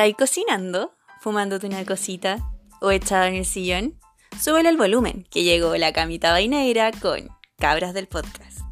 [0.00, 0.94] ¿Estáis cocinando?
[1.20, 2.38] ¿Fumándote una cosita?
[2.80, 4.00] ¿O echado en el sillón?
[4.40, 7.28] Súbele el volumen, que llegó la camita vainera con
[7.58, 8.69] Cabras del Podcast.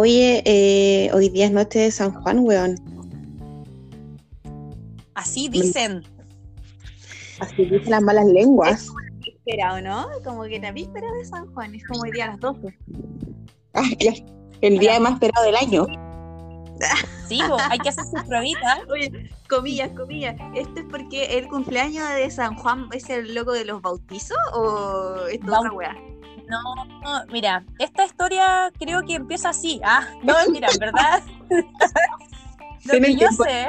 [0.00, 2.74] Oye, eh, hoy día es noche de San Juan, weón.
[5.14, 6.02] Así dicen.
[7.38, 8.88] Así dicen las malas lenguas.
[9.18, 10.06] Víspera, ¿o no?
[10.24, 12.78] Como que la víspera de San Juan, es como hoy día a las 12.
[13.74, 14.14] Ah, ya.
[14.62, 15.86] El día más esperado del año.
[17.28, 17.38] Sí,
[17.68, 18.78] hay que hacer sus pruebitas.
[18.90, 20.34] Oye, comillas, comillas.
[20.54, 25.26] ¿Esto es porque el cumpleaños de San Juan es el loco de los bautizos o
[25.30, 25.96] es toda otra Bau- weá?
[26.50, 29.80] No, no, mira, esta historia creo que empieza así.
[29.84, 31.22] Ah, no, mira, verdad.
[31.48, 33.68] lo ¿Tienen que yo sé.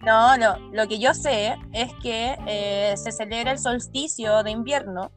[0.00, 5.12] No, no, lo que yo sé es que eh, se celebra el solsticio de invierno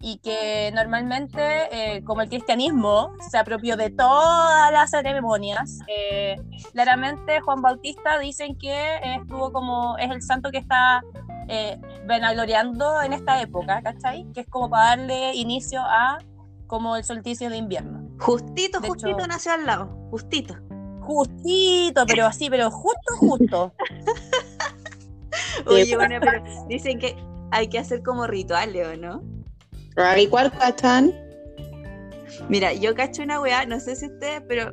[0.00, 6.36] y que normalmente, eh, como el cristianismo se apropió de todas las ceremonias, eh,
[6.72, 11.02] claramente Juan Bautista dicen que estuvo como, es el santo que está
[11.50, 14.26] eh, vanagloriando en esta época, ¿cachai?
[14.32, 16.18] Que es como para darle inicio a
[16.66, 18.08] como el solsticio de invierno.
[18.20, 19.86] Justito, De justito hecho- nació al lado.
[20.10, 20.54] Justito.
[21.00, 23.74] Justito, pero así, pero justo, justo.
[25.66, 27.16] Oye, bueno, pero dicen que
[27.50, 29.22] hay que hacer como rituales, ¿o no?
[30.16, 31.12] ¿Y cuál cachan?
[32.48, 34.72] Mira, yo cacho una weá, no sé si ustedes, pero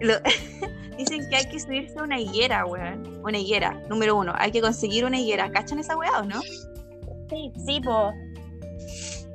[0.00, 0.14] lo-
[0.96, 3.20] dicen que hay que subirse a una higuera, weón.
[3.24, 4.32] Una higuera, número uno.
[4.36, 5.50] Hay que conseguir una higuera.
[5.50, 6.40] ¿Cachan esa weá o no?
[7.30, 8.12] Sí, sí, po.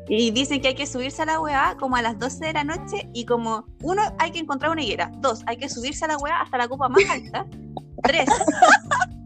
[0.07, 2.63] Y dicen que hay que subirse a la weá como a las 12 de la
[2.63, 5.11] noche y como, uno, hay que encontrar una higuera.
[5.19, 7.45] Dos, hay que subirse a la weá hasta la copa más alta.
[8.03, 8.27] Tres,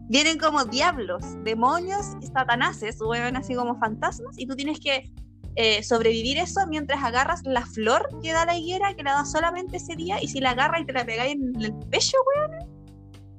[0.08, 5.10] vienen como diablos, demonios, satanases, weón, así como fantasmas, y tú tienes que
[5.56, 9.78] eh, sobrevivir eso mientras agarras la flor que da la higuera, que la da solamente
[9.78, 12.68] ese día, y si la agarras y te la pegáis en el pecho, weón,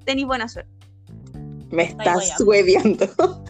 [0.06, 0.72] tenéis buena suerte.
[1.70, 3.08] Me estás voy hueveando.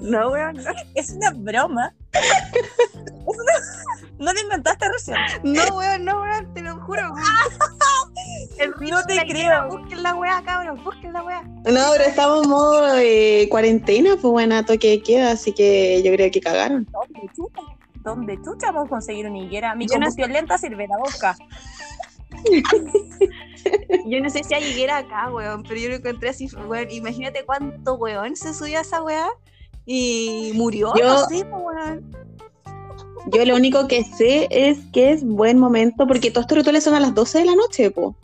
[0.00, 0.70] No, weón, no.
[0.94, 1.94] Es una broma.
[2.12, 5.16] Es una- No te inventaste recién.
[5.42, 7.02] No, weón, no, weón, te lo juro.
[7.12, 7.16] weón.
[8.58, 9.68] El No te creo.
[9.68, 11.42] Busquen la weá, cabros, busquen la weá.
[11.42, 11.62] No,
[11.92, 16.30] pero estamos en modo eh, cuarentena, pues buena toque de queda, así que yo creo
[16.30, 16.86] que cagaron.
[16.90, 17.60] ¿Dónde chucha?
[18.02, 19.74] ¿Dónde chucha vamos a conseguir una higuera?
[19.74, 21.36] Mi Yo no combustión lenta sirve la boca.
[24.06, 26.88] Yo no sé si hay higuera acá, weón, pero yo lo encontré así, weón.
[26.90, 29.28] Imagínate cuánto weón se subió a esa weá
[29.84, 30.92] y murió.
[30.96, 32.12] Yo- No sé, po, weón.
[33.32, 36.94] Yo lo único que sé es que es buen momento, porque todos estos rituales son
[36.94, 38.14] a las 12 de la noche, po.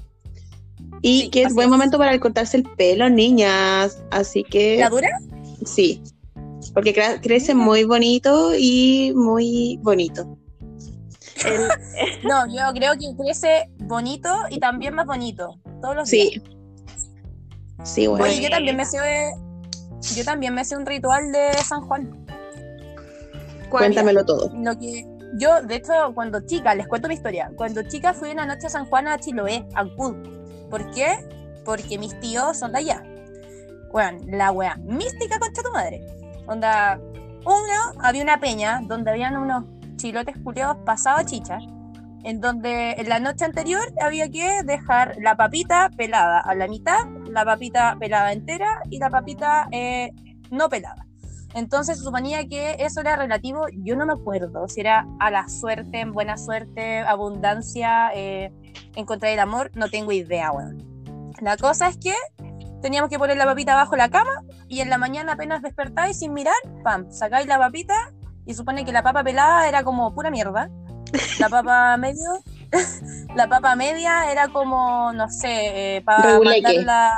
[1.03, 4.03] Y Sí, que es buen momento para cortarse el pelo, niñas.
[4.11, 5.09] Así que ¿La dura?
[5.65, 6.01] sí.
[6.75, 10.39] Porque cre- crece muy bonito y muy bonito.
[12.25, 15.59] No, yo creo que crece bonito y también más bonito.
[15.81, 16.29] Todos los días.
[16.35, 16.43] Sí.
[17.85, 18.25] Sí, bueno.
[18.25, 18.99] Oye, yo también me sé
[20.17, 22.25] yo también me sé un ritual de San Juan.
[23.71, 24.53] Cuéntamelo todo.
[24.55, 25.07] Lo que
[25.39, 27.51] yo, de hecho, cuando chica, les cuento mi historia.
[27.57, 30.15] Cuando chica fui una noche a San Juan a Chiloé, a Ancud.
[30.73, 31.19] ¿Por qué?
[31.67, 33.05] Porque mis tíos son de allá.
[34.25, 36.01] La wea mística concha tu madre.
[36.47, 36.99] Onda,
[37.45, 39.65] uno, había una peña donde habían unos
[39.97, 41.59] chilotes culeados pasados a chicha.
[42.25, 47.05] En donde en la noche anterior había que dejar la papita pelada a la mitad,
[47.29, 50.11] la papita pelada entera y la papita eh,
[50.51, 51.07] no pelada.
[51.53, 55.49] Entonces se suponía que eso era relativo, yo no me acuerdo si era a la
[55.49, 58.51] suerte, en buena suerte, abundancia, eh,
[58.95, 60.93] encontrar el amor, no tengo idea, weón.
[61.41, 62.15] La cosa es que
[62.83, 66.33] teníamos que poner la papita bajo la cama y en la mañana apenas despertáis sin
[66.33, 68.13] mirar, pam, sacáis la papita
[68.45, 70.69] y supone que la papa pelada era como pura mierda.
[71.39, 72.43] La papa medio,
[73.35, 77.13] la papa media era como, no sé, eh, para mandarla...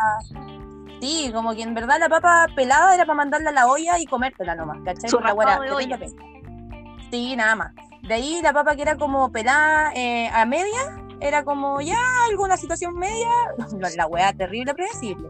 [1.00, 4.06] Sí, como que en verdad la papa pelada era para mandarla a la olla y
[4.06, 5.10] comértela nomás, ¿cachai?
[5.10, 6.14] Su la raspado de.
[7.10, 7.72] Sí, nada más.
[8.02, 11.98] De ahí la papa que era como pelada eh, a media, era como ya
[12.30, 13.28] alguna situación media,
[13.96, 15.28] la, weá terrible predecible.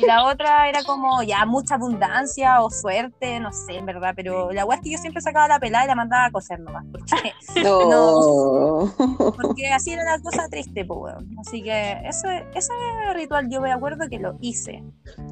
[0.00, 4.52] Y la otra era como ya mucha abundancia o suerte, no sé, en verdad, pero
[4.52, 6.84] la weá es que yo siempre sacaba la pelada y la mandaba a coser nomás,
[6.92, 7.32] porque,
[7.64, 8.92] No.
[9.36, 11.36] porque así era la cosa triste, pues weón.
[11.40, 12.72] Así que ese, ese
[13.14, 14.84] ritual yo me acuerdo que lo hice.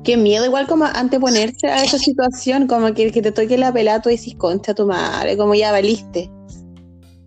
[0.02, 4.02] Qué miedo, igual como anteponerse a esa situación, como que, que te toque la pelada,
[4.02, 6.30] tú decís, concha tu madre, como ya valiste.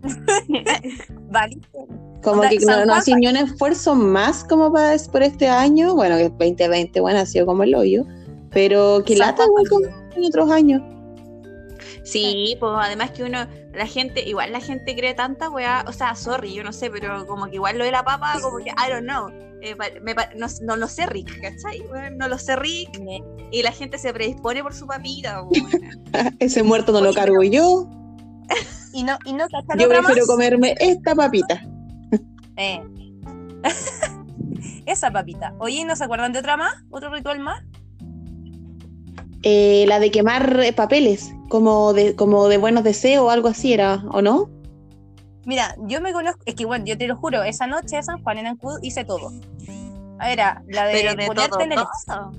[1.30, 1.56] Vale.
[2.22, 5.48] Como Onda, que no, no Juan hacen ni un esfuerzo más como para por este
[5.48, 5.94] año.
[5.94, 8.04] Bueno, que 2020, bueno, ha sido como el hoyo.
[8.50, 10.82] Pero que lata igual como en otros años.
[12.04, 16.14] Sí, pues además que uno, la gente, igual la gente cree tanta weá, o sea,
[16.14, 18.90] sorry, yo no sé, pero como que igual lo de la papa, como que, I
[18.90, 19.28] don't know,
[19.62, 21.82] eh, pa- me pa- no, no lo sé Rick, ¿cachai?
[22.16, 23.00] no lo sé Rick,
[23.52, 25.42] y la gente se predispone por su papita.
[26.40, 27.88] Ese muerto no lo cargo yo.
[28.92, 30.26] Y no, y no Yo prefiero más?
[30.26, 31.62] comerme esta papita.
[32.56, 32.82] Eh.
[34.86, 35.54] Esa papita.
[35.58, 36.74] Oye, ¿y ¿no se acuerdan de otra más?
[36.90, 37.62] ¿Otro ritual más?
[39.42, 43.72] Eh, la de quemar eh, papeles, como de, como de buenos deseos o algo así
[43.72, 44.48] era, ¿o no?
[45.44, 48.22] Mira, yo me conozco, es que bueno, yo te lo juro, esa noche de San
[48.22, 49.32] Juan en Ancud hice todo.
[50.24, 52.32] Era la de, Pero de ponerte todo, en el todo.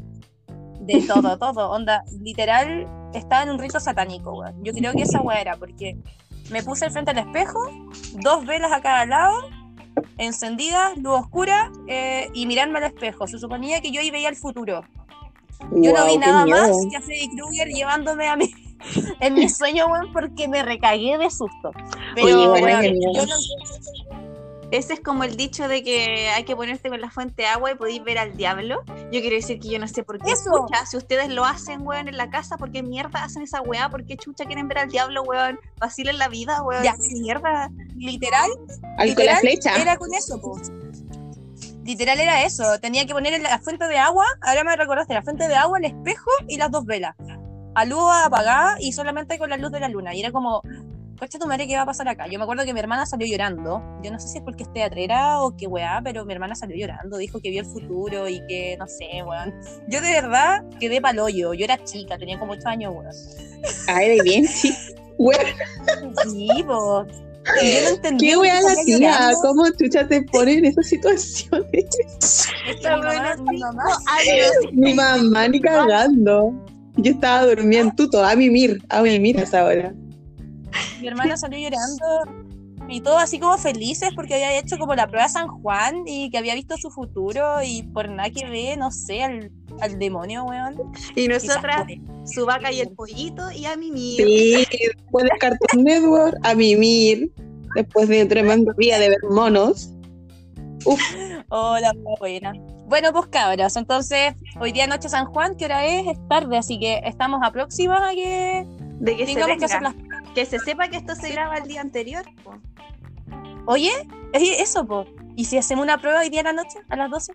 [0.79, 4.63] de todo, todo, onda, literal, estaba en un rito satánico, weón.
[4.63, 5.97] Yo creo que esa weá era, porque
[6.49, 7.59] me puse al frente al espejo,
[8.21, 9.33] dos velas a cada lado,
[10.17, 13.27] encendidas, luz oscura, eh, y mirarme al espejo.
[13.27, 14.83] Se suponía que yo ahí veía el futuro.
[15.71, 18.51] Yo no vi nada más que a Freddy Krueger llevándome a mí
[19.19, 21.71] en mi sueño, weón, porque me recagué de susto.
[22.15, 23.25] Pero, Oye, bueno, yo
[24.73, 27.71] Ese es como el dicho de que hay que ponerte con la fuente de agua
[27.71, 28.81] y podéis ver al diablo.
[29.11, 30.49] Yo quiero decir que yo no sé por qué Eso.
[30.49, 33.89] chucha, si ustedes lo hacen, weón, en la casa, ¿por qué mierda hacen esa weá?
[33.89, 35.59] ¿Por qué chucha quieren ver al diablo, weón?
[35.79, 36.81] Vacilen la vida, weón.
[36.81, 36.93] Ya.
[36.93, 37.69] ¿Qué mierda?
[37.95, 39.79] literal, Al con la literal, flecha.
[39.79, 40.71] Era con eso, pues.
[41.85, 42.63] Literal era eso.
[42.81, 45.77] Tenía que poner en la fuente de agua, ahora me recordaste, la fuente de agua,
[45.77, 47.15] el espejo y las dos velas.
[47.75, 50.15] A luz apagada y solamente con la luz de la luna.
[50.15, 50.63] Y era como,
[51.23, 52.27] coche tu madre, ¿qué va a pasar acá?
[52.27, 53.81] Yo me acuerdo que mi hermana salió llorando.
[54.03, 56.75] Yo no sé si es porque es teatrera o qué weá, pero mi hermana salió
[56.75, 57.17] llorando.
[57.17, 59.53] Dijo que vio el futuro y que, no sé, weón.
[59.87, 61.53] Yo de verdad quedé pa'l hoyo.
[61.53, 63.07] Yo era chica, tenía como 8 años, weón.
[63.87, 64.75] Ay, de bien, sí.
[65.17, 65.45] Weón,
[66.29, 66.47] Sí.
[66.49, 68.31] Y yo no entendía.
[68.31, 69.37] qué wea la tía, llorando.
[69.41, 71.85] cómo chucha te pone en esas situaciones.
[72.19, 72.47] Es
[72.81, 73.83] que mi mamá, mi mamá
[74.71, 76.53] Mi mamá ni cagando.
[76.97, 79.93] Yo estaba durmiendo, tuto, a mimir, a mimir a esa hora.
[81.01, 82.43] Mi hermana salió llorando
[82.89, 86.29] y todo así como felices porque había hecho como la prueba de San Juan y
[86.29, 90.43] que había visto su futuro y por nada que ve, no sé, al, al demonio,
[90.43, 90.75] weón.
[91.15, 92.01] Y Quizás nosotras, eso.
[92.25, 94.65] su vaca y el pollito y a mí Sí,
[94.95, 97.31] después de Cartoon Network, a mimir,
[97.75, 99.91] después de un tremendo día de ver monos.
[101.49, 102.53] Hola, buena.
[102.87, 106.07] Bueno, pues cabras, entonces hoy día noche San Juan, ¿qué hora es?
[106.07, 108.65] Es tarde, así que estamos a próximas a que
[108.99, 109.95] De que se, tengamos que hacer las...
[110.33, 112.23] que se sepa que esto se graba el día anterior.
[112.43, 112.59] po.
[113.65, 113.91] Oye,
[114.33, 115.05] eso, po.
[115.35, 117.33] ¿Y si hacemos una prueba hoy día en la noche, a las 12?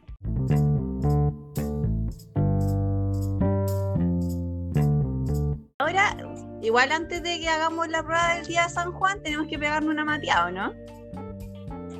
[5.79, 6.17] Ahora,
[6.61, 9.93] igual antes de que hagamos la prueba del día de San Juan, tenemos que pegarnos
[9.93, 10.73] una mateada, ¿no?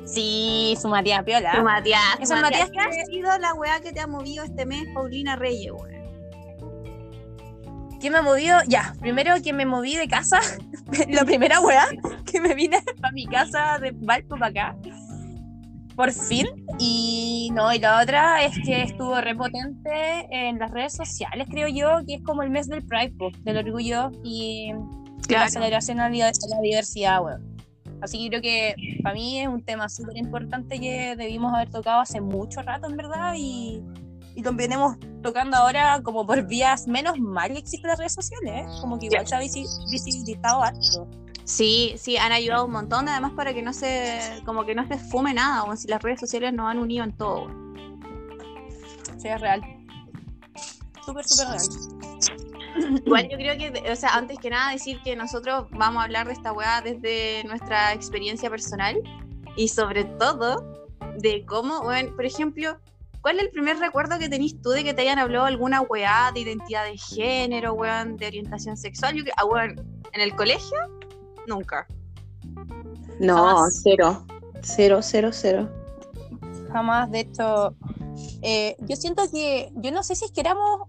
[0.05, 1.61] Sí, su Piola.
[1.63, 4.85] Matías, Esa Matías, Matías ¿qué ha sido la weá que te ha movido este mes,
[4.93, 5.98] Paulina Reyes, weón?
[7.99, 8.57] ¿Quién me movió?
[8.67, 10.39] Ya, primero que me moví de casa,
[11.09, 11.87] la primera weá,
[12.25, 14.77] que me vine a mi casa de Valpo para acá.
[15.95, 16.47] Por fin.
[16.79, 21.99] Y no, y la otra es que estuvo repotente en las redes sociales, creo yo,
[22.07, 24.71] que es como el mes del Pride, po, del orgullo y
[25.27, 27.57] la celebración a la diversidad, weón.
[28.01, 31.99] Así que creo que para mí es un tema súper importante que debimos haber tocado
[31.99, 33.83] hace mucho rato, en verdad, y,
[34.39, 38.65] y lo venimos tocando ahora como por vías menos mal que existen las redes sociales,
[38.65, 38.65] ¿eh?
[38.81, 41.07] como que igual se ha visi- visibilizado harto.
[41.43, 44.97] Sí, sí, han ayudado un montón, además para que no se, como que no se
[44.97, 47.47] fume nada, weón, si las redes sociales nos han unido en todo.
[49.17, 49.61] Sí, es real.
[51.05, 53.01] Súper, súper real.
[53.05, 56.27] Igual yo creo que, o sea, antes que nada decir que nosotros vamos a hablar
[56.27, 58.95] de esta weá desde nuestra experiencia personal
[59.57, 62.77] y sobre todo de cómo, weón, por ejemplo,
[63.21, 66.31] ¿cuál es el primer recuerdo que tenés tú de que te hayan hablado alguna weá
[66.33, 69.15] de identidad de género, weón, de orientación sexual?
[69.15, 69.75] Yo, ah, weón,
[70.13, 70.77] en el colegio,
[71.47, 71.87] nunca.
[73.19, 73.81] No, Jamás.
[73.83, 74.25] cero.
[74.61, 75.69] Cero, cero, cero.
[76.71, 77.75] Jamás, de hecho,
[78.41, 80.87] eh, yo siento que, yo no sé si es que éramos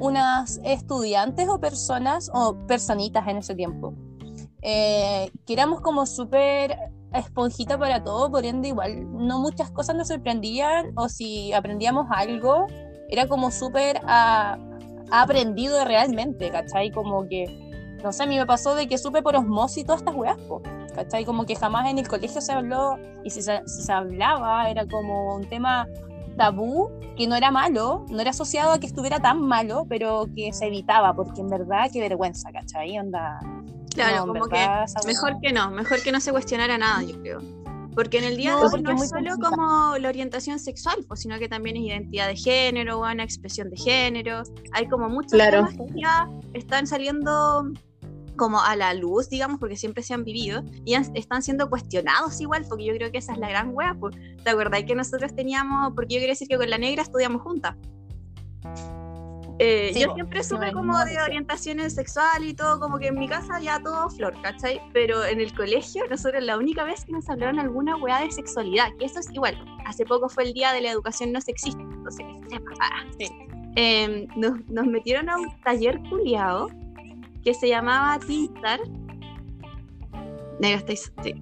[0.00, 3.94] unas estudiantes o personas, o personitas en ese tiempo,
[4.62, 6.76] eh, que éramos como súper
[7.12, 12.66] esponjita para todo, por ende igual no muchas cosas nos sorprendían, o si aprendíamos algo,
[13.08, 14.56] era como súper ah,
[15.10, 16.90] aprendido realmente, ¿cachai?
[16.90, 17.44] Como que,
[18.02, 20.38] no sé, a mí me pasó de que supe por osmosis todas estas weas,
[20.94, 21.24] ¿cachai?
[21.24, 24.86] Como que jamás en el colegio se habló, y si se, si se hablaba era
[24.86, 25.86] como un tema
[26.36, 30.52] tabú, que no era malo, no era asociado a que estuviera tan malo, pero que
[30.52, 32.98] se evitaba, porque en verdad qué vergüenza, ¿cachai?
[32.98, 33.38] Onda,
[33.94, 37.20] Claro, no, como verdad, que mejor que no, mejor que no se cuestionara nada, yo
[37.20, 37.40] creo.
[37.94, 39.50] Porque en el día No, de hoy no es solo complicado.
[39.50, 43.76] como la orientación sexual, pues, sino que también es identidad de género, una expresión de
[43.76, 44.42] género.
[44.72, 45.66] Hay como muchos Claro.
[45.68, 47.70] temas que ya están saliendo
[48.36, 52.40] como a la luz, digamos, porque siempre se han vivido, y han- están siendo cuestionados
[52.40, 53.94] igual, porque yo creo que esa es la gran wea.
[54.00, 54.16] Pues.
[54.42, 57.76] ¿Te acordás que nosotros teníamos, porque yo quería decir que con la negra estudiamos juntas?
[59.58, 61.16] Eh, Sí, yo siempre supe como de sí.
[61.18, 64.80] orientación sexual y todo, como que en mi casa ya todo flor, ¿cachai?
[64.92, 68.88] Pero en el colegio, nosotros la única vez que nos hablaron alguna weá de sexualidad,
[68.98, 69.56] que eso es igual,
[69.86, 72.72] hace poco fue el día de la educación no sexista, entonces que se sepa.
[73.18, 73.30] Sí.
[73.76, 76.68] Em, nos, nos metieron a un taller culiado
[77.44, 78.80] que se llamaba Tinstar.
[80.60, 81.34] Nega, estáis- sí.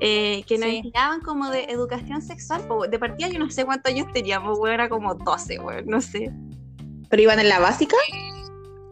[0.00, 0.76] Eh, que nos Sí.
[0.78, 2.62] enseñaban como de educación sexual.
[2.90, 6.30] De partida yo no sé cuántos años teníamos, weón, era como 12, weón, no sé.
[7.08, 7.96] Pero iban en la básica.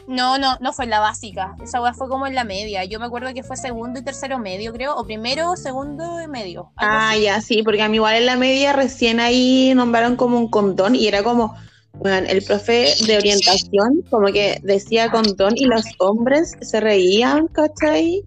[0.06, 1.56] No, no, no fue en la básica.
[1.62, 2.85] Esa weá fue como en la media.
[2.85, 4.94] Yo me acuerdo que fue segundo y tercero medio, creo.
[4.97, 6.71] O primero, segundo y medio.
[6.76, 7.23] Ah, así.
[7.23, 10.94] ya, sí, porque a mí igual en la media recién ahí nombraron como un condón
[10.94, 11.56] y era como,
[11.94, 18.25] bueno, el profe de orientación como que decía condón y los hombres se reían, ¿cachai?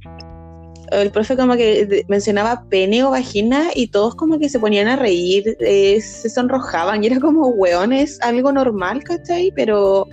[0.92, 4.96] El profe como que mencionaba pene o vagina y todos como que se ponían a
[4.96, 9.52] reír, eh, se sonrojaban y era como, weón, es algo normal, ¿cachai?
[9.56, 10.08] Pero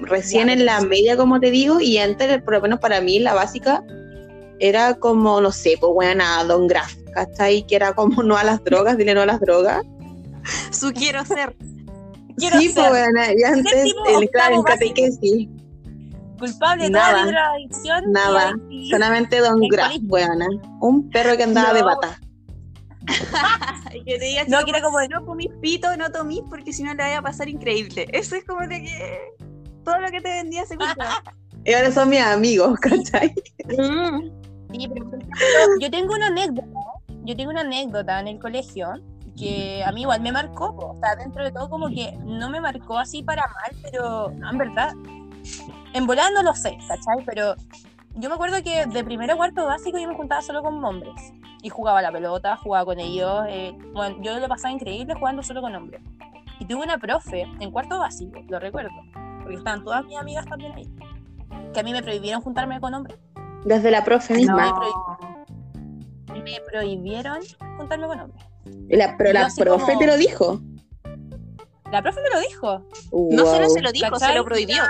[0.00, 3.34] recién en la media, como te digo, y antes, por lo menos para mí, la
[3.34, 3.84] básica,
[4.58, 7.64] era como, no sé, pues weón, a Don Graf, ¿cachai?
[7.66, 9.82] Que era como no a las drogas, dile no a las drogas.
[10.70, 11.54] Su quiero ser.
[12.36, 15.48] Quiero sí, ser pues weón, y antes, el, claro, en catequesis,
[16.36, 17.12] culpable de Nada.
[17.12, 18.04] toda drogadicción.
[18.08, 18.52] y Nada.
[18.90, 20.38] solamente Don Graf, weón,
[20.80, 21.86] un perro que andaba de No.
[21.86, 22.18] bata.
[23.94, 26.72] Y que te diga, No, que era como de- no comís pito, no tomís, porque
[26.72, 28.06] si no le vaya a pasar increíble.
[28.12, 29.20] Eso es como de que
[29.84, 31.22] todo lo que te vendía se cumplía.
[31.64, 33.32] Y ahora son mis amigos, ¿cachai?
[33.68, 35.06] Sí, pero,
[35.80, 36.66] yo tengo una anécdota,
[37.24, 38.88] yo tengo una anécdota en el colegio
[39.38, 42.60] que a mí igual me marcó, o sea, dentro de todo como que no me
[42.60, 44.92] marcó así para mal, pero no, en verdad,
[45.96, 47.24] en volada no lo sé, ¿cachai?
[47.24, 47.54] Pero
[48.14, 51.12] yo me acuerdo que de primero a cuarto básico yo me juntaba solo con hombres
[51.62, 55.60] y jugaba la pelota, jugaba con ellos, eh, bueno, yo lo pasaba increíble jugando solo
[55.60, 56.00] con hombres.
[56.58, 58.90] Y tuve una profe en cuarto básico, lo recuerdo,
[59.42, 60.88] porque estaban todas mis amigas también ahí,
[61.74, 63.18] que a mí me prohibieron juntarme con hombres.
[63.64, 64.72] Desde la profe misma.
[66.32, 67.38] me me prohibieron
[67.76, 68.44] juntarme con hombres.
[68.88, 70.60] La- pero la profe como- te lo dijo.
[71.90, 72.82] La profe me lo dijo.
[73.12, 73.70] No solo Wow.
[73.74, 74.82] se lo dijo, se lo prohibió.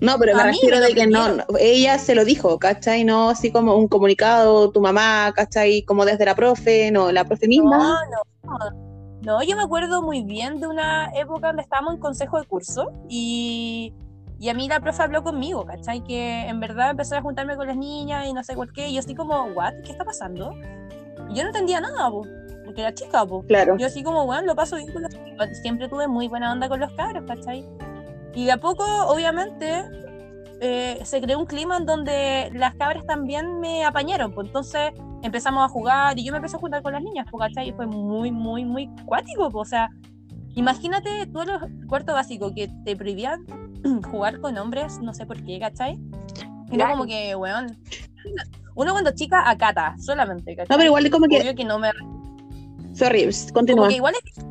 [0.00, 3.04] No, pero me refiero de que no, ella se lo dijo, ¿cachai?
[3.04, 5.82] No así como un comunicado, tu mamá, ¿cachai?
[5.82, 8.00] Como desde la profe, no, la profe misma.
[8.44, 8.90] No, no.
[9.22, 12.90] No, yo me acuerdo muy bien de una época donde estábamos en consejo de curso
[13.06, 13.92] y,
[14.38, 16.02] y a mí la profe habló conmigo, ¿cachai?
[16.02, 18.88] Que en verdad empecé a juntarme con las niñas y no sé por qué.
[18.88, 19.74] Y yo así como, ¿what?
[19.84, 20.54] ¿Qué está pasando?
[21.28, 22.26] Y yo no entendía nada, po,
[22.64, 23.42] porque era chica, po.
[23.42, 23.76] Claro.
[23.76, 25.12] Yo así como, bueno, lo paso bien con los.
[25.60, 27.68] Siempre tuve muy buena onda con los cabros, ¿cachai?
[28.34, 29.82] Y de a poco, obviamente,
[30.60, 34.32] eh, se creó un clima en donde las cabras también me apañaron.
[34.32, 37.48] Pues entonces empezamos a jugar y yo me empecé a juntar con las niñas, pues,
[37.48, 37.68] ¿cachai?
[37.68, 39.50] Y fue muy, muy, muy cuático.
[39.50, 39.90] pues, o sea,
[40.54, 43.44] imagínate tú el cuarto básico que te prohibían
[44.10, 45.98] jugar con hombres, no sé por qué, ¿cachai?
[46.68, 46.90] Era Claro.
[46.92, 47.76] como que, weón.
[48.76, 50.68] Uno cuando chica acata, solamente, ¿cachai?
[50.70, 51.90] No, pero igual como que, Obvio que no me
[52.94, 53.88] sorry, como continúa.
[53.88, 54.44] que igual es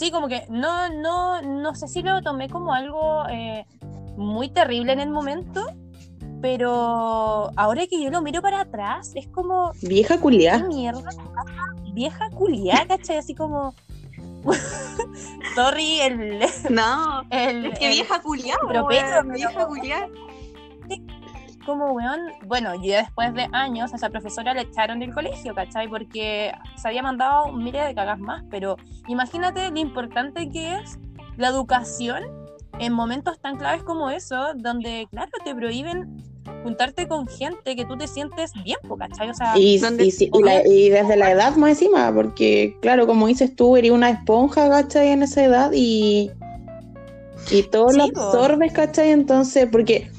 [0.00, 3.66] sí como que no no no sé si lo tomé como algo eh,
[4.16, 5.62] muy terrible en el momento
[6.40, 10.58] pero ahora que yo lo miro para atrás es como Vieja qué culiá.
[10.66, 11.10] mierda
[11.92, 13.18] vieja culiá ¿cachai?
[13.18, 13.74] así como
[15.54, 16.38] sorry el,
[16.70, 18.22] No, el, es que vieja
[18.66, 18.86] pero-
[19.34, 20.06] vieja culiada.
[21.64, 25.88] Como weón, bueno, yo después de años a esa profesora le echaron del colegio, ¿cachai?
[25.88, 28.76] Porque se había mandado un miles de cagas más, pero
[29.08, 30.98] imagínate lo importante que es
[31.36, 32.22] la educación
[32.78, 36.22] en momentos tan claves como eso, donde, claro, te prohíben
[36.62, 39.28] juntarte con gente que tú te sientes bien, ¿cachai?
[39.30, 42.76] O sea, Y, ¿Dónde- y, sí, y la- y desde la edad más encima, porque
[42.80, 45.08] claro, como dices tú, eres una esponja, ¿cachai?
[45.08, 46.30] En esa edad y,
[47.50, 48.20] y todo lo Sí, po.
[48.20, 49.10] absorbes, ¿cachai?
[49.10, 50.10] Entonces, porque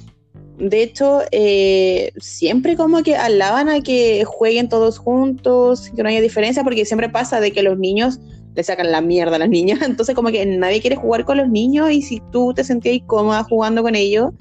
[0.61, 6.21] de hecho, eh, siempre como que alaban a que jueguen todos juntos, que no haya
[6.21, 8.19] diferencia, porque siempre pasa de que los niños
[8.53, 11.49] le sacan la mierda a las niñas, entonces como que nadie quiere jugar con los
[11.49, 14.31] niños y si tú te sentías cómoda jugando con ellos,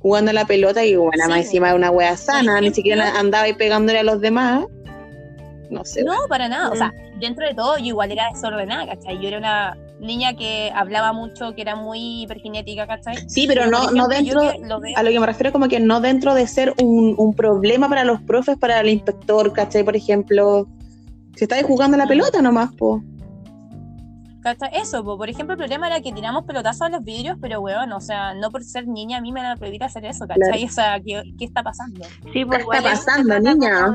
[0.00, 3.18] jugando a la pelota y bueno, Sí, más encima de una wea sana, ni siquiera
[3.18, 4.64] andaba ahí pegándole a los demás,
[5.68, 6.04] no sé.
[6.04, 6.70] No, para nada.
[6.70, 9.20] O sea, dentro de todo, yo igual era desordenada, ¿cachai?
[9.20, 13.16] Yo era una niña que hablaba mucho, que era muy hiperkinética, ¿cachai?
[13.28, 15.68] Sí, pero no, no ejemplo, dentro, que lo veo- a lo que me refiero como
[15.68, 19.84] que no dentro de ser un, un problema para los profes, para el inspector, ¿cachai?
[19.84, 20.66] Por ejemplo,
[21.34, 23.02] si estáis jugando la pelota nomás, po.
[24.42, 24.70] ¿cachai?
[24.74, 25.16] Eso, po.
[25.16, 28.34] por ejemplo, el problema era que tiramos pelotazos a los vidrios, pero weón, o sea,
[28.34, 30.60] no por ser niña a mí me van a prohibir hacer eso, ¿cachai?
[30.60, 30.66] Claro.
[30.66, 32.04] O sea, ¿qué, qué está pasando?
[32.32, 33.86] Sí, ¿Qué está se pasando, niña?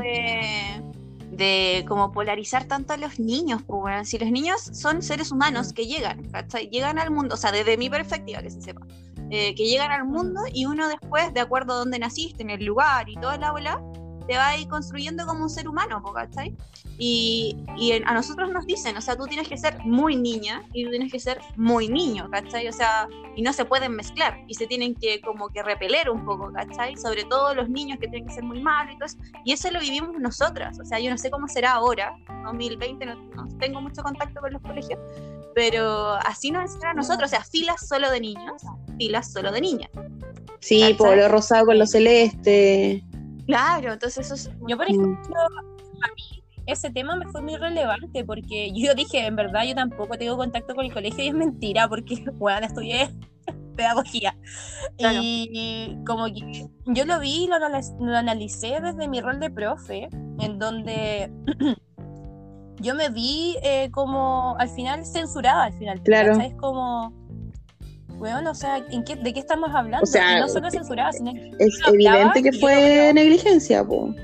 [1.32, 4.08] De, como polarizar tanto a los niños, pues.
[4.08, 6.30] Si los niños son seres humanos que llegan.
[6.70, 8.86] Llegan al mundo, o sea, desde mi perspectiva, que se sepa,
[9.30, 12.64] eh, que llegan al mundo y uno después, de acuerdo a dónde naciste, en el
[12.64, 13.82] lugar y toda la ola,
[14.22, 16.56] te va a ir construyendo como un ser humano, ¿cachai?
[16.98, 20.84] Y, y a nosotros nos dicen, o sea, tú tienes que ser muy niña y
[20.84, 22.68] tú tienes que ser muy niño, ¿cachai?
[22.68, 26.24] O sea, y no se pueden mezclar y se tienen que como que repeler un
[26.24, 26.96] poco, ¿cachai?
[26.96, 29.18] Sobre todo los niños que tienen que ser muy malos y todo eso.
[29.44, 33.14] Y eso lo vivimos nosotras, o sea, yo no sé cómo será ahora, 2020, no,
[33.14, 34.98] no tengo mucho contacto con los colegios,
[35.54, 38.62] pero así nos enseñaron a nosotros, o sea, filas solo de niños,
[38.98, 39.90] filas solo de niñas.
[40.60, 40.96] Sí, ¿Cachai?
[40.96, 43.04] po, lo rosado con lo celeste.
[43.46, 44.50] Claro, entonces eso es...
[44.68, 49.36] Yo, por ejemplo, a mí ese tema me fue muy relevante porque yo dije, en
[49.36, 53.10] verdad, yo tampoco tengo contacto con el colegio y es mentira porque, bueno, estudié
[53.76, 54.36] pedagogía.
[54.98, 55.20] Claro.
[55.22, 60.08] Y como que yo lo vi y lo analicé desde mi rol de profe,
[60.40, 61.32] en donde
[62.80, 66.02] yo me vi eh, como al final censurada, al final.
[66.02, 66.38] Claro.
[66.38, 67.21] Es como...
[68.22, 70.04] Bueno, o sea, ¿en qué, ¿de qué estamos hablando?
[70.04, 73.14] O sea, no solo censurada, sino que Es Yo evidente que yo fue veo.
[73.14, 74.14] negligencia, po.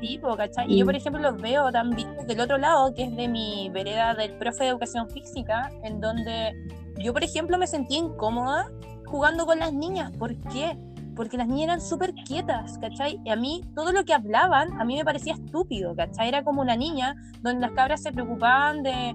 [0.00, 0.72] tipo, ¿cachai?
[0.72, 0.86] Y yo, Mm.
[0.86, 4.64] por ejemplo, los veo también del otro lado, que es de mi vereda del profe
[4.64, 6.54] de educación física, en donde
[6.98, 8.70] yo, por ejemplo, me sentí incómoda
[9.04, 10.10] jugando con las niñas.
[10.18, 10.78] ¿Por qué?
[11.14, 13.20] Porque las niñas eran súper quietas, ¿cachai?
[13.22, 16.28] Y a mí, todo lo que hablaban, a mí me parecía estúpido, ¿cachai?
[16.28, 19.14] Era como una niña donde las cabras se preocupaban de,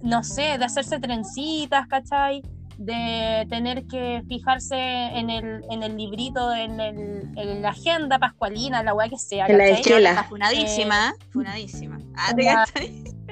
[0.00, 2.40] no sé, de hacerse trencitas, ¿cachai?
[2.80, 8.82] De tener que fijarse en el, en el librito, en, el, en la agenda pascualina,
[8.82, 9.46] la weá que sea.
[9.46, 10.10] En la esquela.
[10.10, 11.98] Está funadísima, funadísima.
[12.16, 12.64] Ah.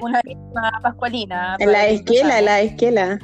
[0.01, 1.55] Una misma pascualina.
[1.57, 3.19] En la esquela, en la esquela.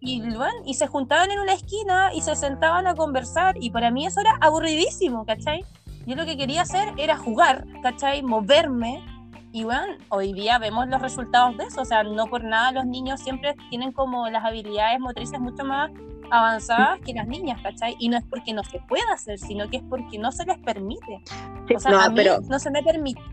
[0.00, 3.90] y, bueno, y se juntaban en una esquina y se sentaban a conversar y para
[3.90, 5.64] mí eso era aburridísimo, ¿cachai?
[6.06, 8.22] Yo lo que quería hacer era jugar, ¿cachai?
[8.22, 9.02] Moverme
[9.52, 12.86] y bueno, hoy día vemos los resultados de eso, o sea, no por nada los
[12.86, 15.90] niños siempre tienen como las habilidades motrices mucho más
[16.30, 17.96] avanzadas que las niñas, ¿cachai?
[17.98, 20.58] Y no es porque no se pueda hacer, sino que es porque no se les
[20.58, 21.20] permite.
[21.74, 23.24] O sea, No, a mí pero- no se me permitió,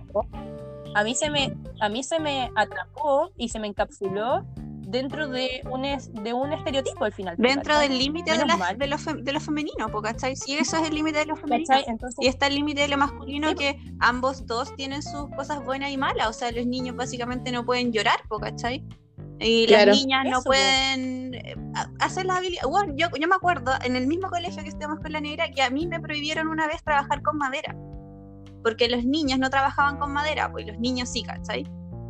[0.96, 4.44] a mí se me, a mí se me atrapó y se me encapsuló
[4.90, 7.36] dentro de un, es- de un estereotipo al final.
[7.38, 7.90] Dentro ¿cachai?
[7.90, 8.38] del límite de,
[8.78, 10.36] de, lo fe- de lo femenino, po, ¿cachai?
[10.36, 11.76] Si eso es el límite de lo femenino.
[12.20, 13.56] Y está el límite de lo masculino Sí.
[13.56, 16.28] que ambos dos tienen sus cosas buenas y malas.
[16.30, 18.84] O sea, los niños básicamente no pueden llorar, po, ¿cachai?
[19.40, 19.88] Y Claro.
[19.92, 21.56] las niñas no Eso, pueden eh,
[22.00, 22.70] hacer las habilidades.
[22.70, 25.62] Bueno, yo, yo me acuerdo en el mismo colegio que estudiamos con la negra que
[25.62, 27.76] a mí me prohibieron una vez trabajar con madera.
[28.64, 31.66] Porque los niños no trabajaban con madera, pues los niños sí, ¿cachai?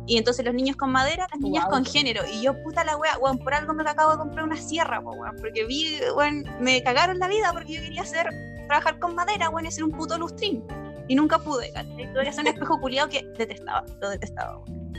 [0.08, 2.22] Y entonces los niños con madera, las niñas con género.
[2.32, 5.36] Y yo, puta la wea, weón, por algo me acabo de comprar una sierra, weón.
[5.36, 8.26] Porque vi, weón, me cagaron la vida porque yo quería hacer,
[8.66, 10.64] trabajar con madera, weón, y hacer un puto lustrín.
[11.08, 12.10] Y nunca pude, ¿cachai?
[12.10, 14.92] Tuve que hacer un espejo culiado que detestaba, lo detestaba, weón.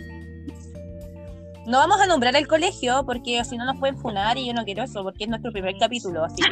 [1.65, 4.63] no vamos a nombrar el colegio porque si no nos pueden funar y yo no
[4.63, 6.50] quiero eso porque es nuestro primer capítulo, así que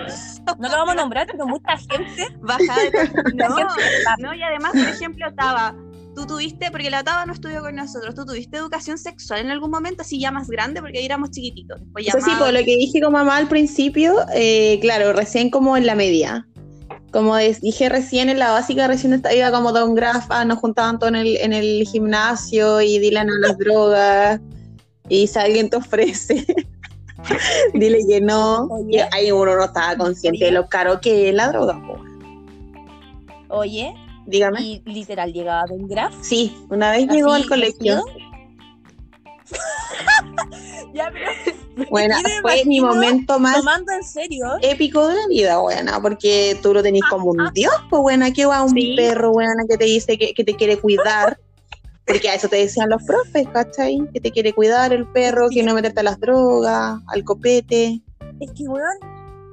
[0.60, 3.12] no lo vamos a nombrar, pero mucha gente, Baja de...
[4.20, 5.76] No, y además, por ejemplo, Taba,
[6.18, 9.70] tú tuviste, porque la Taba no estudió con nosotros, tú tuviste educación sexual en algún
[9.70, 11.80] momento, así ya más grande, porque ahí éramos chiquititos.
[11.80, 15.14] Después ya Eso sí, más- por lo que dije con mamá al principio, eh, claro,
[15.14, 16.48] recién como en la media.
[17.12, 21.10] Como dije recién en la básica, recién iba como Don Graf, ah, nos juntaban todos
[21.14, 24.42] en el, en el gimnasio y Dylan a las drogas.
[25.10, 26.46] Y si alguien te ofrece,
[27.76, 28.68] dile que no.
[28.90, 30.46] Y ahí uno no estaba consciente Oye.
[30.48, 31.80] de lo caro que es la droga.
[31.86, 32.00] po.
[33.50, 33.94] oye,
[34.28, 34.62] Dígame.
[34.62, 36.14] y literal llegaba Don Graf.
[36.22, 38.04] Sí, una vez llegó al colegio.
[40.94, 46.02] ya, pero Bueno, fue mi momento más tomando en serio, épico de la vida, buena,
[46.02, 48.96] porque tú lo tenés como un dios, pues buena, que va un Sí.
[48.98, 51.40] perro, buena, que te dice que, que te quiere cuidar,
[52.06, 54.00] porque a eso te decían los profes, ¿cachai?
[54.14, 58.02] Que te quiere cuidar el perro, que no meterte a las drogas, al copete.
[58.40, 58.98] es que, weón,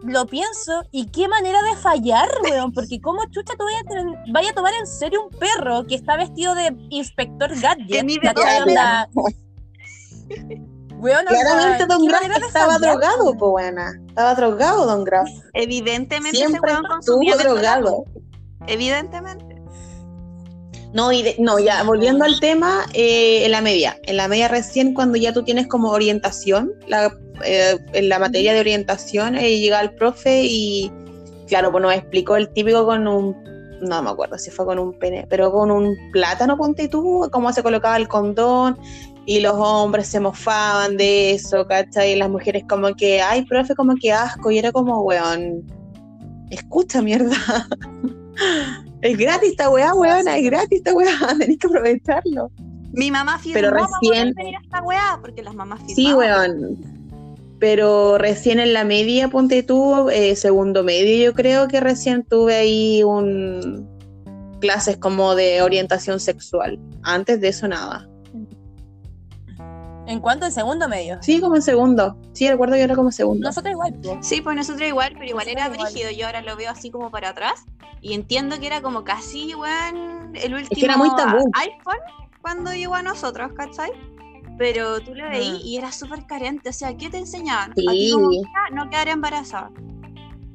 [0.05, 4.33] lo pienso y qué manera de fallar, weón, porque cómo chucha tú vaya a, ten-
[4.33, 8.29] vaya a tomar en serio un perro que está vestido de inspector gadget, Que mide
[8.29, 9.09] onda,
[11.29, 16.81] Claramente Don Graf estaba fallar, drogado, pues buena, estaba drogado Don Graf, Evidentemente siempre ese
[16.81, 18.05] weón consumía drogado.
[18.67, 19.54] Evidentemente.
[20.95, 23.99] No, y de- no, ya, volviendo al tema, eh, en la media.
[24.05, 27.13] En la media recién, cuando ya tú tienes como orientación, la,
[27.45, 30.93] eh, en la materia de orientación, eh, llega el profe y,
[31.49, 33.35] claro, pues nos explicó el típico con un,
[33.81, 37.53] no me acuerdo si fue con un pene, pero con un plátano, ponte tú, cómo
[37.53, 38.79] se colocaba el condón,
[39.27, 42.13] y los hombres se mofaban de eso, ¿cachai?
[42.13, 45.65] Y las mujeres como que, ay, profe, como que asco, y era como, weón,
[46.51, 47.35] escucha, mierda.
[49.03, 52.51] Es gratis esta weá, weón, es gratis esta weá, tenés que aprovecharlo.
[52.93, 55.95] Mi mamá firmó Pero para recién- venir a esta weá, porque las mamás firmaban.
[55.97, 56.95] Sí, weón.
[57.61, 62.55] Pero recién en la media, ponte tú, eh, segundo medio, yo creo que recién tuve
[62.57, 63.89] ahí un
[64.61, 66.79] clases como de orientación sexual.
[67.03, 68.09] Antes de eso nada.
[70.07, 71.19] ¿En cuanto al segundo medio?
[71.23, 72.17] Sí, como en segundo.
[72.33, 73.47] Sí, recuerdo que era como segundo.
[73.49, 74.19] Nosotros igual, po.
[74.21, 75.93] Sí, pues nosotros igual, pero igual Nosotros era igual.
[75.93, 76.11] brígido.
[76.11, 77.65] Yo ahora lo veo así como para atrás
[78.01, 81.51] y entiendo que era como casi, weón, el último que era muy tabú.
[81.55, 81.99] iPhone
[82.43, 83.91] cuando llegó a nosotros, ¿cachai?
[84.59, 85.61] Pero tú lo veí Mm.
[85.67, 86.69] y era súper carente.
[86.69, 87.73] O sea, ¿qué te enseñaban?
[87.73, 87.87] A Sí.
[87.87, 88.29] ti como
[88.73, 89.71] no quedar embarazada.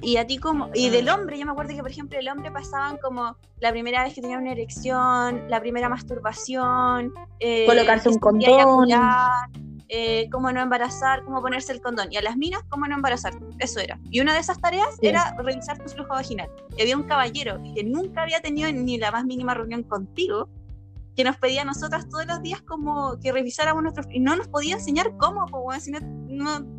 [0.01, 0.69] Y a ti como...
[0.73, 4.03] Y del hombre, yo me acuerdo que, por ejemplo, el hombre pasaban como la primera
[4.03, 8.49] vez que tenía una erección, la primera masturbación, eh, Colocarse un condón.
[8.49, 9.49] eyacular,
[9.89, 12.07] eh, cómo no embarazar, cómo ponerse el condón.
[12.11, 13.33] Y a las minas, cómo no embarazar.
[13.59, 13.99] Eso era.
[14.09, 15.07] Y una de esas tareas Sí.
[15.07, 16.49] era revisar tu flujo vaginal.
[16.77, 20.47] Y había un caballero que nunca había tenido ni la más mínima reunión contigo,
[21.15, 24.07] que nos pedía a nosotras todos los días como que revisáramos nuestros...
[24.11, 26.78] Y no nos podía enseñar cómo, pues, weón, si no- no-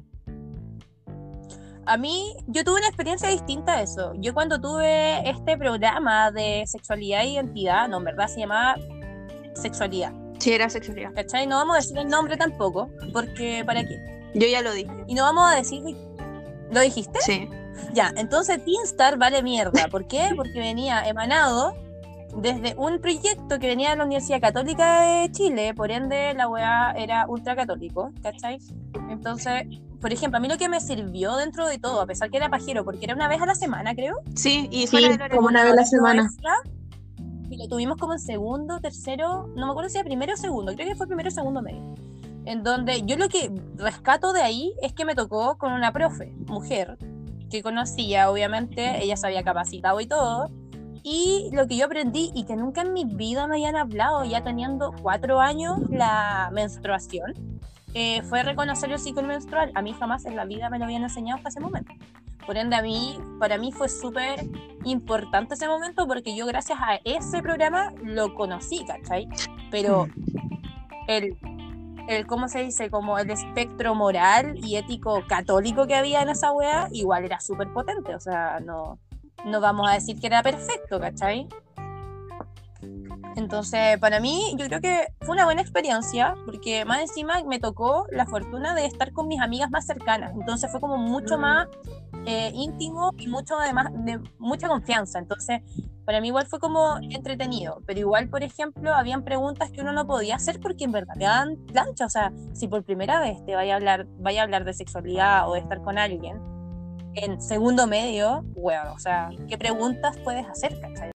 [1.90, 4.12] A mí, yo tuve una experiencia distinta a eso.
[4.14, 8.76] Yo cuando tuve este programa de sexualidad e identidad, no, en verdad se llamaba
[9.54, 11.12] sexualidad, Sí, era sexualidad.
[11.12, 11.48] ¿cachai?
[11.48, 13.98] No vamos a decir el nombre tampoco, porque ¿para qué?
[14.34, 14.92] Yo ya lo dije.
[15.08, 15.82] Y no vamos a decir...
[16.70, 17.18] ¿Lo dijiste?
[17.22, 17.48] Sí.
[17.92, 19.88] Ya, entonces Teenstar vale mierda.
[19.88, 20.30] ¿Por qué?
[20.36, 21.74] Porque venía emanado
[22.36, 26.92] desde un proyecto que venía de la Universidad Católica de Chile, por ende la weá
[26.96, 28.58] era ultracatólico, ¿cachai?
[29.10, 29.64] Entonces,
[30.00, 32.48] por ejemplo, a mí lo que me sirvió dentro de todo, a pesar que era
[32.48, 34.96] pajero, porque era una vez a la semana, creo, Sí, y Sí,
[35.34, 36.22] como una vez a la semana.
[36.22, 36.54] extra,
[37.50, 40.72] y lo tuvimos como en segundo, tercero, no me acuerdo si era primero o segundo,
[40.74, 41.94] creo que fue primero o segundo medio.
[42.46, 46.32] En donde yo lo que rescato de ahí es que me tocó con una profe,
[46.46, 46.96] mujer,
[47.50, 50.48] que conocía, obviamente, ella se había capacitado y todo.
[51.02, 54.42] Y lo que yo aprendí y que nunca en mi vida me habían hablado, ya
[54.44, 57.34] teniendo cuatro años, la menstruación,
[57.94, 59.72] eh, fue reconocer el ciclo menstrual.
[59.74, 61.92] A mí jamás en la vida me lo habían enseñado hasta ese momento.
[62.46, 64.46] Por ende, a mí, para mí fue súper
[64.84, 69.28] importante ese momento porque yo gracias a ese programa lo conocí, ¿cachai?
[69.70, 70.08] Pero
[71.06, 71.36] el,
[72.08, 72.90] el, ¿cómo se dice?
[72.90, 77.72] Como el espectro moral y ético católico que había en esa weá, igual era súper
[77.72, 78.98] potente, o sea, no,
[79.44, 81.46] no vamos a decir que era perfecto, ¿cachai?
[83.36, 88.06] Entonces, para mí, yo creo que fue una buena experiencia, porque más encima me tocó
[88.10, 91.68] la fortuna de estar con mis amigas más cercanas, entonces fue como mucho más
[92.26, 95.62] eh, íntimo y mucho además de mucha confianza, entonces
[96.04, 100.06] para mí igual fue como entretenido, pero igual, por ejemplo, habían preguntas que uno no
[100.06, 103.54] podía hacer porque en verdad te dan plancha, o sea, si por primera vez te
[103.54, 106.40] vaya a hablar, vaya a hablar de sexualidad o de estar con alguien,
[107.14, 111.10] en segundo medio, bueno, o sea, ¿qué preguntas puedes hacer, cachai?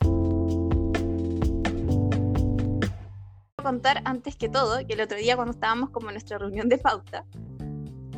[3.66, 6.78] Contar antes que todo que el otro día cuando estábamos como en nuestra reunión de
[6.78, 7.26] pauta,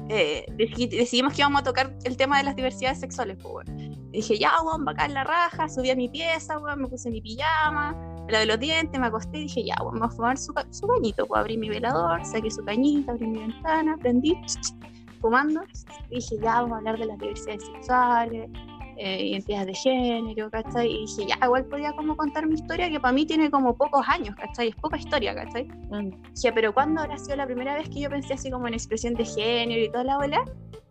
[0.10, 3.38] eh, deci- decidimos que íbamos a tocar el tema de las diversidades sexuales.
[3.42, 3.68] Pues.
[4.12, 7.22] Y dije, ya, weón, bacán la raja, subí a mi pieza, weón, me puse mi
[7.22, 7.94] pijama,
[8.26, 10.88] me lavé los dientes, me acosté y dije, ya, weón, vamos a fumar su, su
[10.88, 11.26] cañito.
[11.26, 14.38] Pues abrí mi velador, saqué su cañita, abrí mi ventana, prendí,
[15.22, 15.62] fumando.
[16.10, 18.50] Y dije, ya, vamos a hablar de las diversidades sexuales,
[18.98, 20.92] eh, identidades de género, ¿cachai?
[20.92, 24.04] Y dije, ya, igual podía como contar mi historia, que para mí tiene como pocos
[24.08, 24.70] años, ¿cachai?
[24.70, 25.66] Es poca historia, ¿cachai?
[25.92, 26.10] Mm.
[26.34, 29.14] Dije, pero ¿cuándo habrá sido la primera vez que yo pensé así como en expresión
[29.14, 30.44] de género y toda la bola?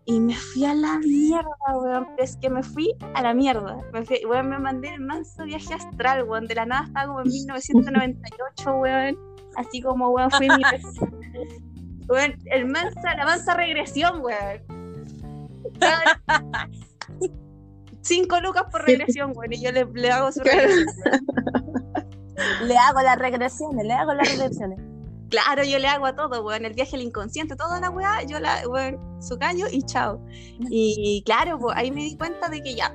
[0.04, 2.06] Y me fui a la mierda, weón.
[2.16, 3.76] Es que me fui a la mierda.
[3.92, 6.46] Me, fui, weón, me mandé el manso viaje astral, weón.
[6.46, 9.18] De la nada estaba como en 1998, weón.
[9.56, 10.62] Así como, weón, fui mi...
[12.08, 14.60] weón, el mansa, la mansa regresión, weón.
[18.06, 19.52] Cinco lucas por regresión, weón.
[19.52, 21.26] Y yo le, le hago su regresión.
[22.62, 24.78] Le hago las regresiones, le hago las regresiones.
[25.28, 28.38] Claro, yo le hago a todo, weón, el viaje al inconsciente, toda la weá, yo
[28.38, 30.24] la, weón, su caño y chao.
[30.70, 32.94] Y claro, pues ahí me di cuenta de que ya,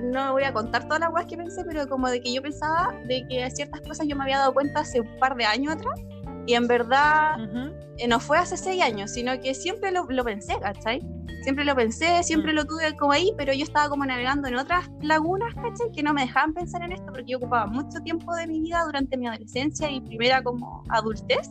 [0.00, 2.94] no voy a contar todas las weas que pensé, pero como de que yo pensaba
[3.06, 6.00] de que ciertas cosas yo me había dado cuenta hace un par de años atrás,
[6.46, 7.74] y en verdad Ujú.
[7.98, 11.00] eh, no fue hace seis años, sino que siempre lo, lo pensé, ¿cachai?
[11.42, 14.90] Siempre lo pensé, siempre lo tuve como ahí, pero yo estaba como navegando en otras
[15.02, 15.90] lagunas, ¿cachai?
[15.94, 18.82] Que no me dejaban pensar en esto porque yo ocupaba mucho tiempo de mi vida
[18.84, 21.50] durante mi adolescencia y primera como adultez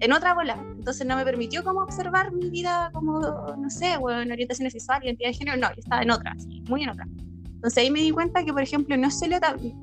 [0.00, 0.62] en otra bola.
[0.76, 3.20] Entonces no me permitió como observar mi vida como,
[3.56, 6.36] no sé, bueno, orientación sexual, identidad de género, no, yo estaba en otra,
[6.68, 7.06] muy en otra.
[7.54, 9.36] Entonces ahí me di cuenta que, por ejemplo, no solo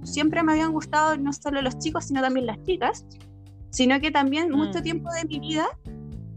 [0.04, 3.06] siempre me habían gustado no solo los chicos, sino también las chicas,
[3.72, 4.84] sino que también mucho Mm.
[4.84, 5.66] tiempo de mi vida,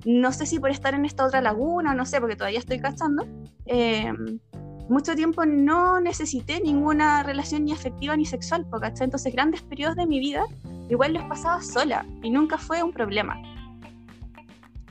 [0.04, 3.26] no sé si por estar en esta otra laguna, no sé, porque todavía estoy cachando,
[3.66, 4.12] eh,
[4.88, 9.04] mucho tiempo no necesité ninguna relación ni afectiva ni sexual, ¿cachai?
[9.04, 10.44] Entonces grandes periodos de mi vida
[10.90, 13.40] igual los pasaba sola y nunca fue un problema.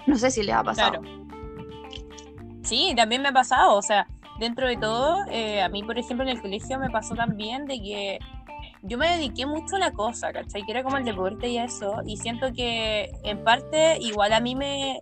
[0.08, 1.00] No sé si le ha pasado.
[1.02, 1.24] Claro.
[2.64, 4.08] Sí, también me ha pasado, o sea,
[4.40, 7.76] dentro de todo, eh, a mí, por ejemplo, en el colegio me pasó también de
[7.76, 8.20] que
[8.84, 10.64] yo me dediqué mucho a la cosa, ¿cachai?
[10.64, 14.56] Que era como el deporte y eso, y siento que en parte igual a mí
[14.56, 15.02] me,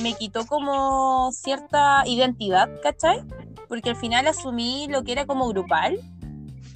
[0.00, 3.22] me quitó como cierta identidad, ¿cachai?
[3.68, 5.98] Porque al final asumí lo que era como grupal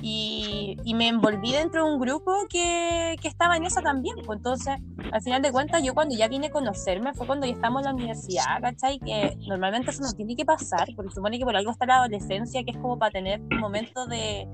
[0.01, 4.17] y, y me envolví dentro de un grupo que, que estaba en eso también.
[4.25, 4.79] Pues entonces,
[5.13, 7.85] al final de cuentas, yo cuando ya vine a conocerme fue cuando ya estamos en
[7.85, 8.99] la universidad, ¿cachai?
[8.99, 12.65] Que normalmente eso no tiene que pasar, porque supone que por algo está la adolescencia,
[12.65, 14.49] que es como para tener un momento de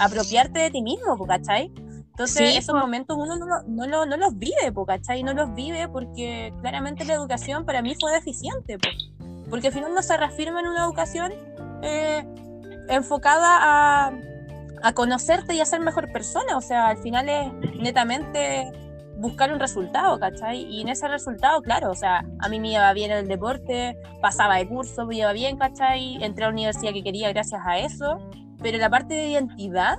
[0.00, 1.72] apropiarte de ti mismo, ¿cachai?
[2.10, 5.22] Entonces, Sí, esos momentos uno no, lo- no, lo- no los vive, ¿cachai?
[5.24, 8.94] No los vive porque claramente la educación para mí fue deficiente, pues.
[9.50, 11.32] Porque al final no se reafirma en una educación
[11.82, 12.24] eh,
[12.88, 13.58] enfocada
[14.08, 14.12] a,
[14.82, 16.56] a conocerte y a ser mejor persona.
[16.56, 18.70] O sea, al final es netamente
[19.16, 20.62] buscar un resultado, ¿cachai?
[20.62, 24.56] Y en ese resultado, claro, o sea, a mí me iba bien el deporte, pasaba
[24.56, 26.22] de curso, me iba bien, ¿cachai?
[26.22, 28.18] Entré a la universidad que quería gracias a eso,
[28.64, 29.98] pero la parte de identidad,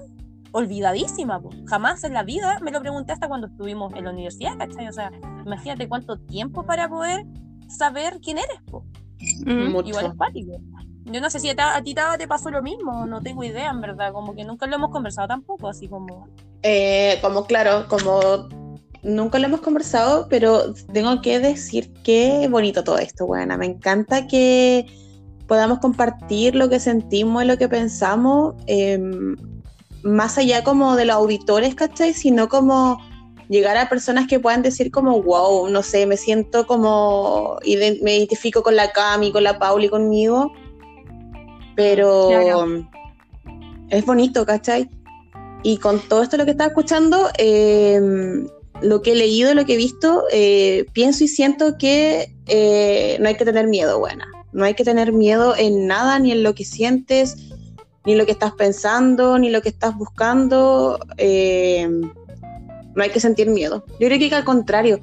[0.51, 1.51] olvidadísima, po.
[1.67, 4.87] jamás en la vida me lo pregunté hasta cuando estuvimos en la universidad, ¿cachai?
[4.87, 5.11] O sea,
[5.45, 7.27] imagínate cuánto tiempo para poder
[7.69, 8.83] saber quién eres, po.
[9.45, 9.71] Mm.
[9.71, 9.89] Mucho.
[9.89, 10.57] Igual es pático.
[11.03, 13.81] Yo no sé si a, ti Taba, te pasó lo mismo, no tengo idea, en
[13.81, 16.27] verdad, como que nunca lo hemos conversado tampoco, así como...
[16.63, 18.49] Eh, como claro, como
[19.03, 23.57] nunca lo hemos conversado, pero tengo que decir que bonito todo esto, buena.
[23.57, 24.87] Me encanta que
[25.47, 28.99] podamos compartir lo que sentimos y lo que pensamos, eh,
[30.03, 32.13] más allá como de los auditores, ¿cachai?
[32.13, 32.99] Sino como
[33.49, 38.63] llegar a personas que puedan decir como, wow, no sé, me siento como, me identifico
[38.63, 40.51] con la Cami, con la Pauli, conmigo,
[41.75, 42.87] pero Claro.
[43.89, 44.89] es bonito, ¿cachai?
[45.63, 47.99] Y con todo esto lo que estaba escuchando, eh,
[48.81, 53.27] lo que he leído, lo que he visto, eh, pienso y siento que eh, no
[53.27, 54.27] hay que tener miedo, buena.
[54.55, 57.35] No hay que tener miedo en nada, ni en lo que sientes,
[58.05, 60.97] ni lo que estás pensando, ni lo que estás buscando.
[61.17, 61.89] eh,
[62.95, 63.83] no hay que sentir miedo.
[63.99, 65.01] Yo creo que al contrario,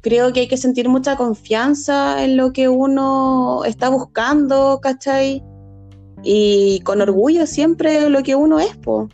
[0.00, 5.44] creo que hay que sentir mucha confianza en lo que uno está buscando, ¿cachai?
[6.22, 9.10] Y con orgullo siempre lo que uno es, po.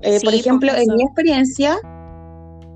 [0.00, 1.76] Eh, Sí, por po, ejemplo, en mi experiencia,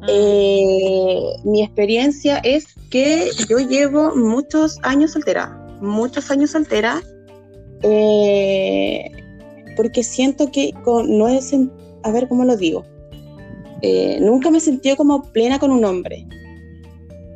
[0.07, 7.03] eh, mi experiencia es que yo llevo muchos años soltera, muchos años soltera,
[7.83, 9.11] eh,
[9.77, 11.53] porque siento que con- no es,
[12.03, 12.85] a ver cómo lo digo,
[13.81, 16.27] Eh, nunca me he sentido como plena con un hombre,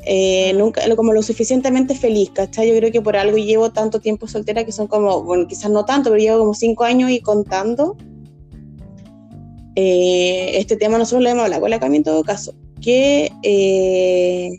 [0.05, 2.68] Eh, nunca lo- como lo suficientemente feliz, ¿cachai?
[2.68, 5.85] Yo creo que por algo llevo tanto tiempo soltera que son como, bueno, quizás no
[5.85, 7.96] tanto, pero llevo como cinco años y contando.
[9.75, 14.59] Eh, este tema nosotros lo hemos hablado con la Cami en todo caso, que eh,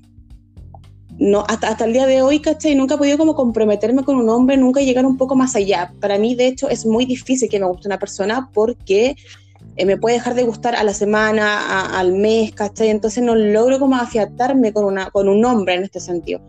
[1.19, 2.73] no, hasta, hasta el día de hoy, ¿cachai?
[2.75, 5.93] Nunca he podido como comprometerme con un hombre, nunca llegar un poco más allá.
[6.01, 9.15] Para mí, de hecho, es muy difícil que me guste una persona porque
[9.75, 12.89] eh, me puede dejar de gustar a la semana, a- al mes, ¿cachai?
[12.89, 16.41] Entonces no logro como afiatarme con, una, con un hombre en este sentido.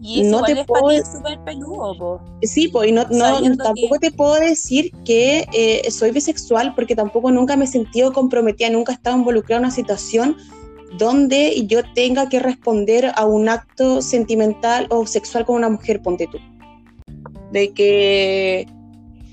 [0.00, 2.20] Y eso no te es para puedo- ti súper peludo, po.
[2.42, 6.94] Sí, pues, y no, no- tampoco que- te puedo decir que eh, soy bisexual porque
[6.94, 10.36] tampoco nunca me he sentido comprometida, nunca he estado involucrada en una situación
[10.98, 16.28] donde yo tenga que responder a un acto sentimental o sexual con una mujer, ponte
[16.30, 16.38] tú.
[17.52, 18.66] De que,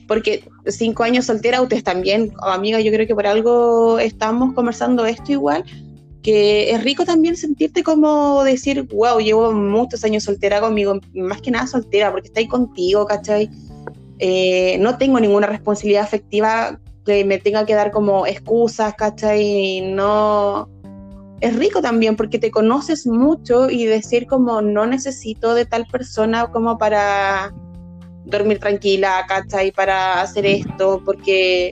[0.07, 5.31] porque cinco años soltera, ustedes también, amiga, yo creo que por algo estamos conversando esto
[5.31, 5.63] igual,
[6.25, 11.51] que es rico también sentirte como decir, wow, llevo muchos años soltera conmigo, más que
[11.51, 13.47] nada soltera, porque ahí contigo, ¿cachai?
[14.17, 19.81] Eh, no tengo ninguna responsabilidad afectiva que me tenga que dar como excusas, ¿cachai?
[19.81, 20.67] No...
[21.41, 26.47] Es rico también porque te conoces mucho y decir como no necesito de tal persona
[26.47, 27.53] como para
[28.25, 29.71] dormir tranquila, ¿cachai?
[29.71, 31.71] Para hacer esto, porque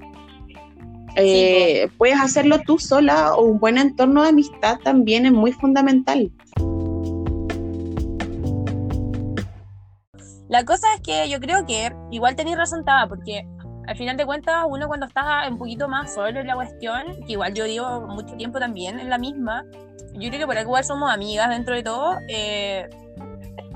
[1.16, 6.32] eh, puedes hacerlo tú sola o un buen entorno de amistad también es muy fundamental.
[10.50, 13.44] La cosa es que yo creo que igual tenéis razón, Taba, porque
[13.88, 17.34] al final de cuentas, uno cuando está un poquito más solo en la cuestión, que
[17.34, 19.66] igual yo digo mucho tiempo también en la misma,
[20.14, 22.18] yo creo que por algo igual somos amigas dentro de todo.
[22.30, 22.88] eh,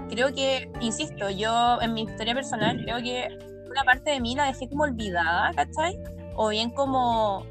[0.10, 3.28] creo que, insisto, yo en mi historia personal creo que
[3.70, 5.98] una parte de mí la dejé como olvidada, ¿cachai?
[6.38, 7.44] O bien como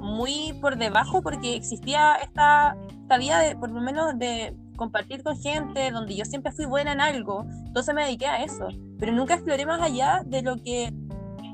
[0.00, 5.38] muy por debajo porque existía esta, esta vida de, por lo menos de compartir con
[5.38, 9.34] gente, donde yo siempre fui buena en algo, entonces me dediqué a eso, pero nunca
[9.34, 10.90] exploré más allá de lo que,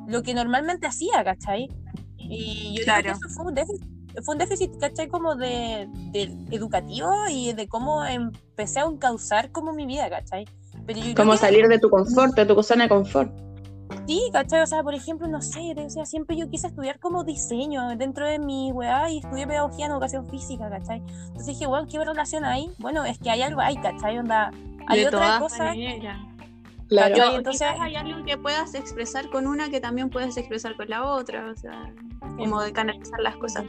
[0.07, 1.69] lo que normalmente hacía, ¿cachai?
[2.19, 3.11] Y yo creo que Claro.
[3.19, 3.85] eso fue un déficit,
[4.25, 5.09] fue un déficit, ¿cachai?
[5.09, 6.23] Como de, de
[6.53, 10.45] educativo y de cómo empecé a encauzar como mi vida, ¿cachai?
[10.87, 13.33] Pero yo Como que- salir de tu confort, de tu zona de confort.
[14.07, 14.61] Sí, ¿cachai?
[14.61, 18.27] O sea, por ejemplo, no sé, o sea, siempre yo quise estudiar como diseño dentro
[18.27, 20.99] de mi weá y estudié pedagogía en educación física, ¿cachai?
[20.99, 22.71] Entonces dije, bueno, ¿qué relación hay?
[22.79, 24.19] Bueno, es que hay algo ahí, ¿cachai?
[24.19, 24.53] Onda,
[24.87, 25.75] hay de otra todas cosa.
[26.89, 27.17] Claro.
[27.17, 30.89] Yo- entonces- quizás hay algo que puedas expresar con una que también puedes expresar con
[30.89, 31.93] la otra, o sea,
[32.39, 33.65] como de canalizar las cosas.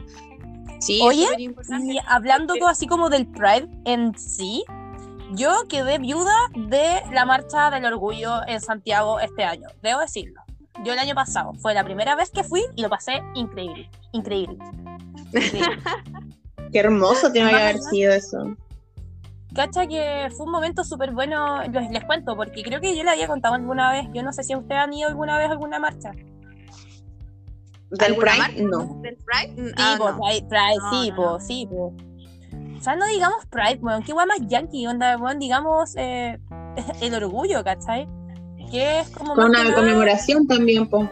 [0.80, 1.84] Sí, Oye, es.
[1.84, 4.64] Y hablando así como del Pride en sí,
[5.34, 10.40] yo quedé viuda de la marcha del orgullo en Santiago este año, debo decirlo.
[10.84, 14.56] Yo el año pasado fue la primera vez que fui y lo pasé increíble, increíble.
[15.32, 15.78] increíble.
[16.72, 18.54] Qué hermoso tiene que haber sido eso.
[19.54, 23.10] Cacha que fue un momento súper bueno, les, les cuento, porque creo que yo le
[23.10, 25.78] había contado alguna vez, yo no sé si ustedes han ido alguna vez a alguna
[25.80, 26.12] marcha.
[27.90, 28.62] ¿Del ¿Alguna Pride?
[28.64, 29.00] No.
[29.02, 29.54] ¿Del Pride?
[29.68, 30.18] Sí, Ah, po, no.
[30.18, 31.40] Pride, Pride, No, sí, no, po, no.
[31.40, 31.94] sí, po.
[32.78, 36.38] O sea, no digamos Pride, weón, qué guay más yankee, onda, weón, digamos eh,
[37.00, 38.08] el orgullo, ¿cachai?
[38.70, 41.08] Que es como Con que una nada- conmemoración también, po.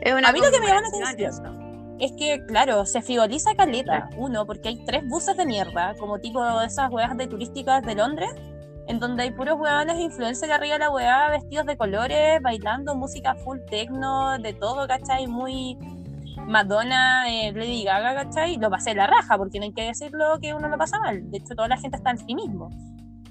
[0.00, 1.96] Es una A mí lo que me llama la atención.
[2.00, 6.42] Es que, claro, se frivoliza caleta, uno, porque hay tres buses de mierda, como tipo
[6.62, 8.30] esas weas de turísticas de Londres,
[8.88, 13.36] en donde hay puros weones influencers arriba de la weá, vestidos de colores, bailando música
[13.36, 15.28] full techno, de todo, ¿cachai?
[15.28, 15.78] Muy
[16.46, 18.56] Madonna, eh, Lady Gaga, ¿cachai?
[18.56, 21.30] Lo pasé la raja, porque no hay que decirlo que uno lo pasa mal.
[21.30, 22.70] De hecho, toda la gente está en sí mismo.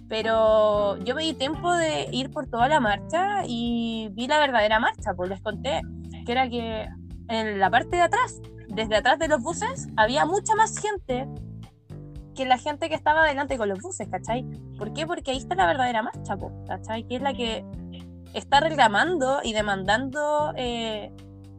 [0.08, 4.80] Pero yo me di tiempo de ir por toda la marcha y vi la verdadera
[4.80, 5.82] marcha, pues les conté
[6.26, 6.88] que era que
[7.30, 11.28] en la parte de atrás, desde atrás de los buses, había mucha más gente
[12.36, 14.44] que la gente que estaba delante con los buses, ¿cachai?
[14.78, 15.06] ¿Por qué?
[15.06, 16.38] Porque ahí está la verdadera marcha,
[16.68, 17.08] ¿cachai?
[17.08, 17.66] Que es la que
[18.34, 21.12] está reclamando y demandando eh,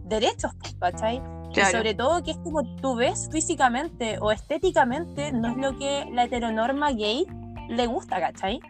[0.05, 1.23] derechos, ¿cachai?
[1.55, 6.07] Y sobre todo que es como tú ves físicamente o estéticamente, no es lo que
[6.13, 7.27] la heteronorma gay
[7.69, 8.61] le gusta, ¿cachai?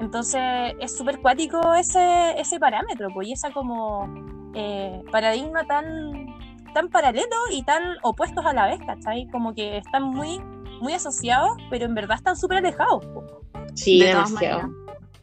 [0.00, 0.40] Entonces
[0.80, 4.08] es súper cuático ese, ese parámetro, pues, y esa como
[4.54, 6.26] eh, paradigma tan,
[6.72, 9.28] tan paralelo y tan opuestos a la vez, ¿cachai?
[9.28, 10.40] Como que están muy,
[10.80, 13.04] muy asociados, pero en verdad están súper alejados.
[13.06, 13.24] po.
[13.74, 14.68] Sí, De todas demasiado.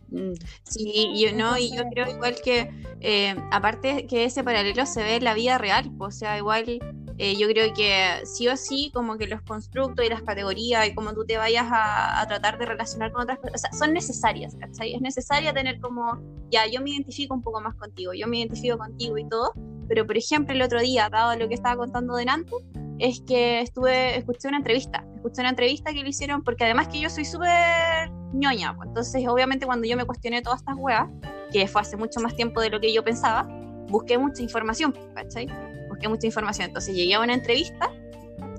[0.09, 0.33] Mm.
[0.63, 5.15] Sí, yo no, y yo creo igual que, eh, aparte que ese paralelo se ve
[5.15, 6.79] en la vida real, pues, o sea, igual
[7.19, 10.93] eh, yo creo que sí o sí, como que los constructos y las categorías y
[10.93, 14.55] cómo tú te vayas a, tratar de relacionar con otras personas, o sea, son necesarias.
[14.79, 16.19] Es necesaria tener como,
[16.51, 19.51] ya, yo me identifico un poco más contigo, yo me identifico contigo y todo,
[19.87, 22.51] pero por ejemplo el otro día, dado lo que estaba contando delante,
[22.99, 26.99] es que estuve, escuché una entrevista, escuché una entrevista que le hicieron, porque además que
[26.99, 31.07] yo soy súper ñoña, pues, entonces obviamente cuando yo me cuestioné todas estas weas,
[31.51, 33.47] que fue hace mucho más tiempo de lo que yo pensaba,
[33.89, 35.47] busqué mucha información, ¿cachai?
[35.89, 37.89] Busqué mucha información, entonces llegué a una entrevista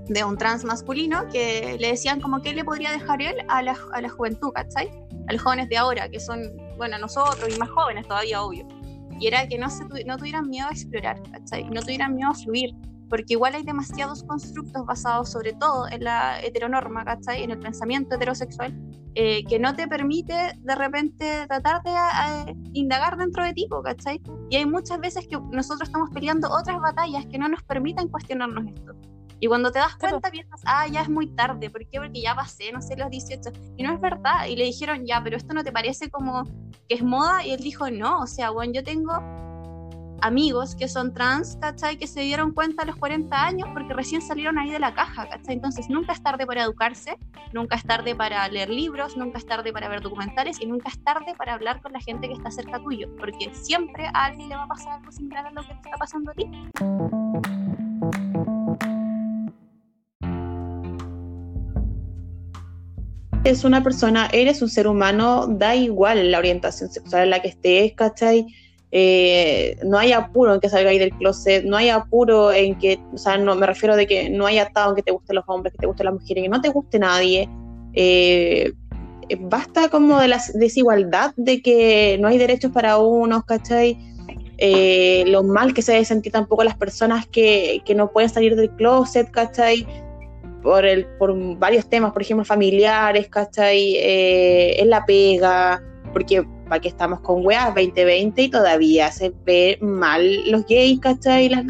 [0.09, 3.77] de un trans masculino que le decían como que le podría dejar él a la,
[3.93, 4.91] a la juventud, ¿cachai?
[5.29, 6.41] A los jóvenes de ahora, que son,
[6.77, 8.67] bueno, nosotros y más jóvenes todavía, obvio.
[9.21, 11.65] Y era que no, se no tuvieran miedo a explorar, ¿cachai?
[11.65, 12.71] No tuvieran miedo a fluir,
[13.09, 17.43] porque igual hay demasiados constructos basados sobre todo en la heteronorma, ¿cachai?
[17.43, 18.75] En el pensamiento heterosexual,
[19.15, 24.21] eh, que no te permite de repente tratar de eh, indagar dentro de ti, ¿cachai?
[24.51, 28.67] Y hay muchas veces que nosotros estamos peleando otras batallas que no nos permiten cuestionarnos
[28.67, 28.95] esto.
[29.41, 32.01] Y cuando te das cuenta piensas, ah, ya es muy tarde, ¿por qué?
[32.01, 33.51] Porque ya pasé, no sé, los 18.
[33.77, 34.47] Y no es verdad.
[34.49, 36.45] Y le dijeron, ya, pero esto no te parece como
[36.89, 37.47] que es moda.
[37.47, 39.13] Y él dijo, no, o sea, bueno, yo tengo
[40.23, 41.97] amigos que son trans, ¿cachai?
[41.97, 45.29] Que se dieron cuenta a los 40 años porque recién salieron ahí de la caja,
[45.29, 45.55] ¿cachai?
[45.55, 47.17] Entonces nunca es tarde para educarse,
[47.53, 51.03] nunca es tarde para leer libros, nunca es tarde para ver documentales y nunca es
[51.03, 54.57] tarde para hablar con la gente que está cerca tuyo, porque siempre a alguien le
[54.57, 56.51] va a pasar algo similar a lo que te está pasando a ti.
[63.45, 67.49] Es una persona, eres un ser humano, da igual la orientación sexual en la que
[67.49, 68.47] estés, ¿cachai?
[68.91, 73.19] Eh, no hay apuro en que salgáis del closet, no hay apuro en que, o
[73.19, 75.73] sea, no me refiero de que no hay atado en que te gusten los hombres,
[75.73, 77.49] que te gusten las mujeres, que no te guste nadie.
[77.93, 78.73] Eh,
[79.29, 83.99] eh, basta como de la desigualdad de que no hay derechos para unos, ¿cachai?
[84.57, 88.57] Eh, lo mal que se debe sentir tampoco las personas que, que no pueden salir
[88.57, 89.87] del closet, ¿cachai?
[90.63, 93.97] Por, el, por varios temas, por ejemplo, familiares, ¿cachai?
[94.01, 95.83] En la pega,
[96.13, 101.49] porque para que estamos con weas 2020 y todavía se ve mal los gays, ¿cachai?
[101.49, 101.65] Las,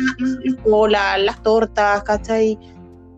[0.64, 2.58] las, las, tortas, ¿cachai?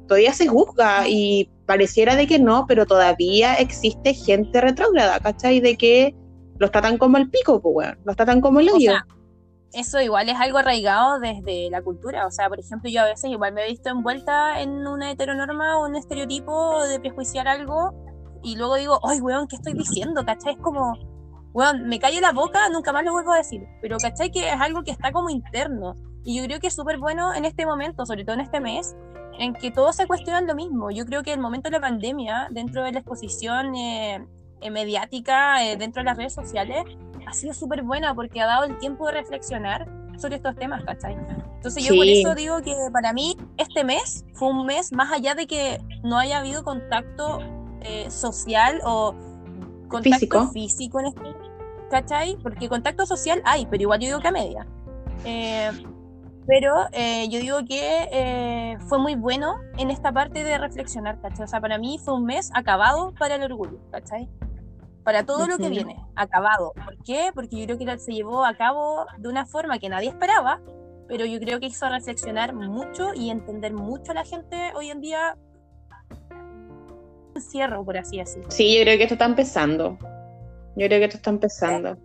[0.06, 5.60] Todavía se juzga y pareciera de que no, pero todavía existe gente retrógrada, ¿cachai?
[5.60, 6.14] De que
[6.58, 8.90] los tratan como el pico, pues, weón, los tratan como el O hoyo.
[8.90, 9.06] sea,
[9.72, 12.26] eso igual es algo arraigado desde la cultura.
[12.26, 15.78] O sea, por ejemplo, yo a veces igual me he visto envuelta en una heteronorma
[15.78, 17.94] o un estereotipo de prejuiciar algo
[18.42, 20.24] y luego digo, ay, weón, ¿qué estoy diciendo?
[20.24, 20.54] ¿Cachai?
[20.54, 20.94] Es como,
[21.52, 23.62] weón, me callo la boca, nunca más lo vuelvo a decir.
[23.82, 24.30] Pero, ¿cachai?
[24.30, 25.94] Que es algo que está como interno.
[26.24, 28.94] Y yo creo que es súper bueno en este momento, sobre todo en este mes,
[29.38, 30.90] en que todos se cuestionan lo mismo.
[30.90, 34.24] Yo creo que el momento de la pandemia, dentro de la exposición eh,
[34.60, 36.84] eh, mediática, eh, dentro de las redes sociales,
[37.26, 39.88] ha sido súper buena porque ha dado el tiempo de reflexionar
[40.18, 41.16] sobre estos temas, ¿cachai?
[41.56, 42.20] Entonces yo por Sí.
[42.20, 46.18] eso digo que para mí este mes fue un mes más allá de que no
[46.18, 47.38] haya habido contacto
[47.82, 49.14] eh, social o
[49.88, 50.48] contacto Físico.
[50.52, 51.22] físico, en este,
[51.90, 52.36] ¿cachai?
[52.42, 54.66] Porque contacto social hay, pero igual yo digo que a media.
[55.24, 55.70] Eh,
[56.46, 61.44] pero eh, yo digo que eh, fue muy bueno en esta parte de reflexionar, ¿cachai?
[61.44, 64.28] O sea, para mí fue un mes acabado para el orgullo, ¿cachai?
[65.04, 66.72] Para todo lo que viene, acabado.
[66.84, 67.30] ¿Por qué?
[67.34, 70.60] Porque yo creo que se llevó a cabo de una forma que nadie esperaba,
[71.08, 75.00] pero yo creo que hizo reflexionar mucho y entender mucho a la gente hoy en
[75.00, 75.36] día.
[77.34, 78.50] Encierro, por así decirlo.
[78.50, 79.96] Sí, yo creo que esto está empezando.
[80.80, 81.98] Yo creo que esto está empezando.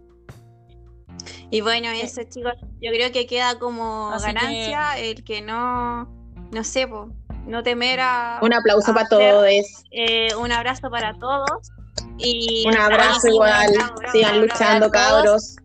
[1.49, 2.51] Y bueno, eso chicos,
[2.82, 6.03] yo creo que queda como Así ganancia el que no,
[6.51, 7.09] no sé, po,
[7.47, 8.39] no temer a...
[8.41, 9.84] Un aplauso a para hacer, todos.
[9.91, 11.71] eh, un abrazo para todos.
[12.17, 13.71] Y Un abrazo igual.
[13.76, 15.55] bravo, bravo, Sigan bravo, luchando, cabros.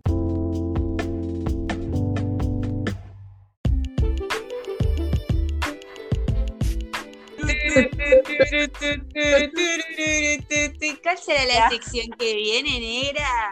[11.03, 13.51] ¿Cuál será la sección que viene, negra?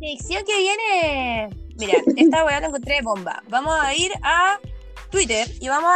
[0.00, 1.48] Sección que viene.
[1.78, 3.40] Mira, esta weá la encontré de bomba.
[3.48, 4.58] Vamos a ir a
[5.10, 5.92] Twitter y vamos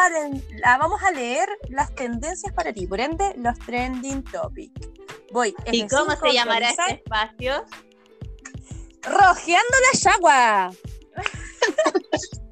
[0.65, 2.87] a, vamos leer las tendencias para ti.
[2.87, 4.89] Por ende, los trending topics.
[5.33, 5.55] Voy.
[5.73, 7.65] ¿Y cómo F5, se llamará este espacio?
[9.03, 10.71] Rojeando la yagua.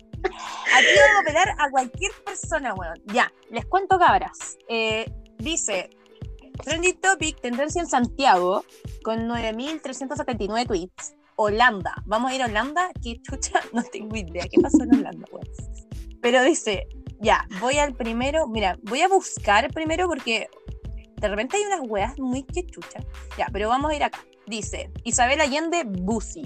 [0.74, 3.00] Aquí vamos a pegar a cualquier persona, weón.
[3.06, 4.56] Ya, les cuento cabras.
[4.68, 5.04] Eh,
[5.42, 5.90] dice,
[6.62, 8.64] Trending Topic, tendencia en Santiago,
[9.02, 11.14] con 9.379 tweets.
[11.36, 11.94] Holanda.
[12.04, 12.90] Vamos a ir a Holanda.
[13.02, 13.60] ¿Qué chucha?
[13.72, 14.44] No tengo idea.
[14.50, 15.46] ¿Qué pasó en Holanda, weón?
[16.20, 16.86] Pero dice,
[17.20, 18.46] ya, voy al primero.
[18.46, 20.48] Mira, voy a buscar primero porque
[21.20, 23.00] de repente hay unas weas muy que chucha.
[23.38, 24.20] Ya, pero vamos a ir acá.
[24.46, 26.42] Dice, Isabel Allende Bussi.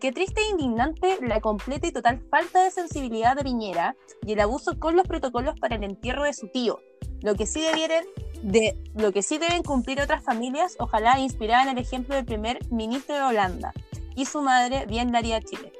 [0.00, 4.40] Qué triste e indignante la completa y total falta de sensibilidad de Piñera y el
[4.40, 6.80] abuso con los protocolos para el entierro de su tío.
[7.24, 8.04] Lo que sí debieran
[8.42, 12.58] de lo que sí deben cumplir otras familias, ojalá inspiradas en el ejemplo del primer
[12.70, 13.72] ministro de Holanda
[14.14, 15.72] y su madre, bien la haría Chile.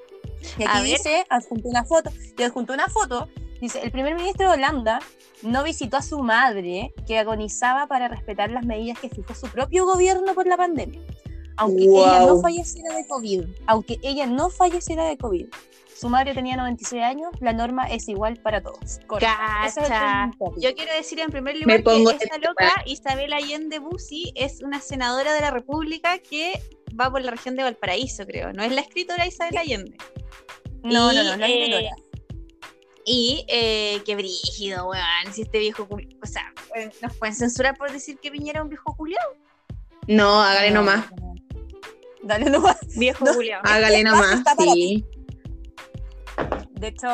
[0.59, 0.99] Y A aquí ver.
[0.99, 3.29] dice, adjunto una foto, y adjunto una foto,
[3.61, 5.01] dice, el primer ministro de Holanda
[5.43, 9.85] no visitó a su madre que agonizaba para respetar las medidas que fijó su propio
[9.85, 11.03] gobierno por la pandemia.
[11.57, 15.47] Aunque ella no falleciera de COVID, aunque ella no falleciera de COVID.
[15.97, 18.81] Su madre tenía 96 años, la norma es igual para todos.
[18.85, 20.31] Es Cacha.
[20.59, 25.33] Yo quiero decir en primer lugar que esta loca, Isabel Allende Bussi, es una senadora
[25.33, 26.61] de la República que
[27.01, 28.53] va por la región de Valparaíso, creo.
[28.53, 29.97] No es la escritora Isabel Allende.
[30.83, 31.97] No, Y, no, no, no, eh, escritora.
[33.07, 35.33] Y eh, qué brígido, weón.
[35.33, 35.87] Si este viejo.
[36.23, 36.53] O sea,
[37.03, 39.37] ¿nos pueden censurar por decir que Piñera es un viejo culiao?
[40.09, 41.11] No, hágale No, nomás.
[41.13, 41.34] no, no.
[42.25, 42.79] Dale nomás.
[42.97, 43.35] Viejo No.
[43.35, 43.61] culiao.
[43.65, 45.05] Hágale nomás, sí.
[46.73, 47.09] De hecho,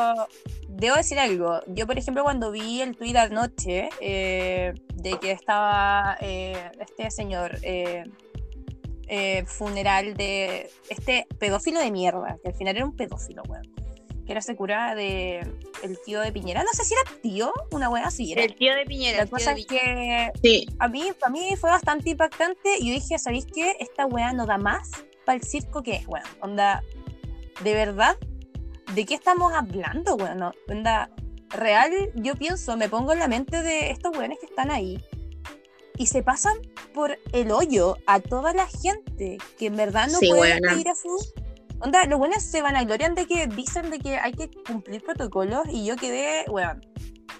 [0.67, 1.59] debo decir algo.
[1.67, 7.57] Yo, por ejemplo, cuando vi el tuit anoche eh, de que estaba eh, este señor
[7.61, 8.03] eh,
[9.07, 13.69] eh, funeral de este pedófilo de mierda, que al final era un pedófilo, weón.
[14.25, 15.39] Que era ese cura de
[15.83, 16.63] el tío de Piñera.
[16.63, 18.43] No sé si era tío, una weá así era.
[18.43, 19.19] El tío de Piñera.
[19.19, 23.17] La cosa es que Sí, a mí, a mí fue bastante impactante y yo dije,
[23.17, 23.75] ¿sabéis qué?
[23.79, 24.89] Esta weá no da más
[25.25, 26.25] para el circo que es, weón.
[26.39, 26.83] Onda,
[27.63, 28.17] de verdad,
[28.93, 30.37] ¿de qué estamos hablando, weón?
[30.37, 31.09] No, onda,
[31.49, 35.03] real, yo pienso, me pongo en la mente de estos weones que están ahí
[35.97, 36.57] y se pasan
[36.93, 40.95] por el hoyo a toda la gente que en verdad no Sí, puede ir a
[40.95, 41.15] su...
[41.83, 45.03] Onda, los buenos se van a gloriar de que dicen de que hay que cumplir
[45.03, 46.81] protocolos y yo quedé, weón,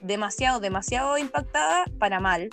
[0.01, 2.49] demasiado, demasiado impactada para mal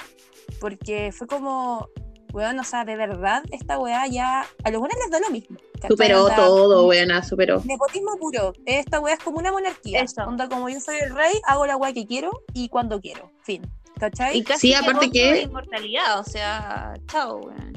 [0.60, 1.88] porque fue como,
[2.34, 4.44] Weón, o sea, de verdad, esta weá ya.
[4.62, 5.56] A los buenos les da lo mismo.
[5.76, 5.88] ¿cachai?
[5.88, 7.62] Superó Onda, todo, weona, superó.
[7.64, 8.52] Nepotismo puro.
[8.66, 10.00] Esta weá es como una monarquía.
[10.02, 10.22] Eso.
[10.24, 13.30] Onda, como yo soy el rey, hago la weá que quiero y cuando quiero.
[13.42, 13.62] Fin.
[13.98, 14.36] ¿Cachai?
[14.36, 17.67] Y casi Sí, aparte que- inmortalidad, o sea, chao, weón.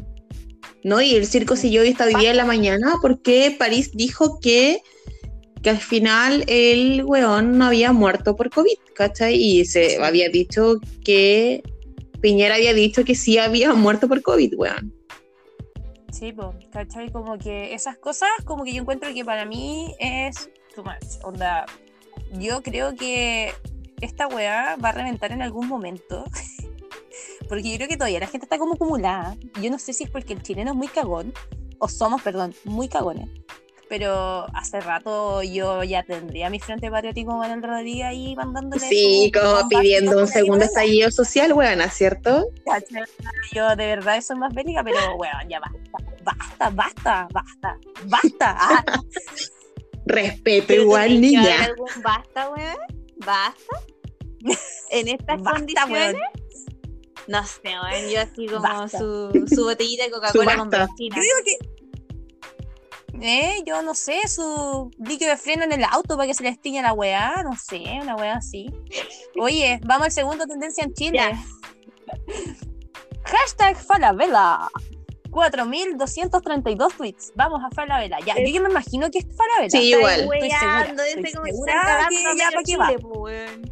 [0.84, 1.02] ¿No?
[1.02, 4.82] Y el circo siguió esta hoy día en la mañana porque París dijo que,
[5.62, 9.36] que al final el weón no había muerto por COVID, ¿cachai?
[9.36, 11.64] Y se había dicho que
[12.22, 14.94] Piñera había dicho que sí había muerto por COVID, weón.
[16.12, 17.10] Sí, pues, ¿cachai?
[17.12, 21.24] Como que esas cosas, como que yo encuentro que para mí es too much.
[21.24, 21.66] Onda,
[22.34, 23.54] yo creo que
[24.02, 26.26] esta weá va a reventar en algún momento.
[27.52, 29.36] Porque yo creo que todavía la gente está como acumulada.
[29.62, 31.34] Yo no sé si es porque el chileno es muy cagón,
[31.80, 33.28] o somos, perdón, muy cagones.
[33.90, 38.88] Pero hace rato yo ya tendría mi frente patriótico Manuel Rodríguez ahí mandándole.
[38.88, 42.48] Sí, como pidiendo un segundo estallido social, weona, ¿cierto?
[43.52, 48.56] Yo de verdad soy más bélica, pero bueno, ya basta, basta, basta, basta, basta.
[48.58, 48.86] Ah,
[50.06, 51.66] Respeto igual, niña.
[51.66, 52.78] algún basta, weón?
[53.18, 53.76] ¿Basta?
[54.90, 56.14] En estas basta, condiciones.
[56.14, 56.41] weón.
[57.28, 58.10] No sé, weón.
[58.10, 58.98] Yo así como Basta.
[58.98, 60.72] su, su botellita de Coca-Cola con.
[60.72, 61.58] Yo digo que.
[63.24, 66.50] Eh, yo no sé, su líquido de freno en el auto para que se le
[66.50, 68.74] estiña la weá, no sé, una weá así.
[69.40, 71.22] Oye, vamos al segundo tendencia en Chile.
[73.26, 74.68] Hashtag Falabella.
[75.30, 77.32] 4.232 tweets.
[77.36, 78.18] Vamos a Falabella.
[78.26, 79.70] Ya, yo ya me imagino que es Falabella.
[79.70, 80.22] Sí, igual.
[80.22, 82.92] Estoy segura, estoy segura están cagando que ya qué va.
[83.02, 83.72] Weón.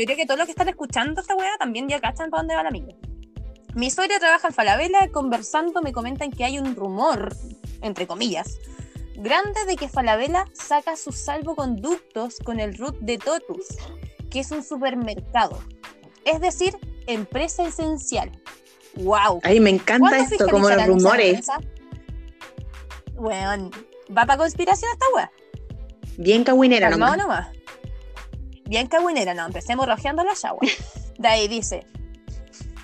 [0.00, 2.54] Yo creo que todos los que están escuchando esta weá también ya cachan para dónde
[2.54, 2.96] va la micro.
[3.74, 7.36] Mi suegra trabaja en Falabella, conversando me comentan que hay un rumor,
[7.82, 8.58] entre comillas,
[9.16, 13.66] grande de que Falabella saca sus salvoconductos con el root de Totus,
[14.30, 15.58] que es un supermercado.
[16.24, 18.32] Es decir, empresa esencial.
[18.94, 19.40] ¡Wow!
[19.42, 21.46] Ay, me encanta esto, como los rumores.
[23.16, 23.70] Weón,
[24.08, 25.30] va para conspiración esta weá.
[26.16, 27.18] Bien cagüinera nomás.
[27.18, 27.59] nomás.
[28.70, 30.60] Bien cagüinera, no, empecemos rojeando la agua.
[31.18, 31.84] De ahí dice,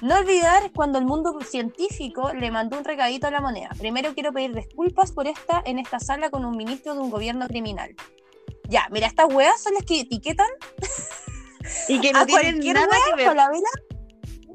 [0.03, 3.70] no olvidar cuando el mundo científico le mandó un recadito a la moneda.
[3.78, 7.47] Primero quiero pedir disculpas por esta en esta sala con un ministro de un gobierno
[7.47, 7.95] criminal.
[8.68, 10.49] Ya, mira, estas weas son las que etiquetan
[11.87, 13.26] Y que no a tienen cualquier nada wea que ver.
[13.28, 13.70] Falabella,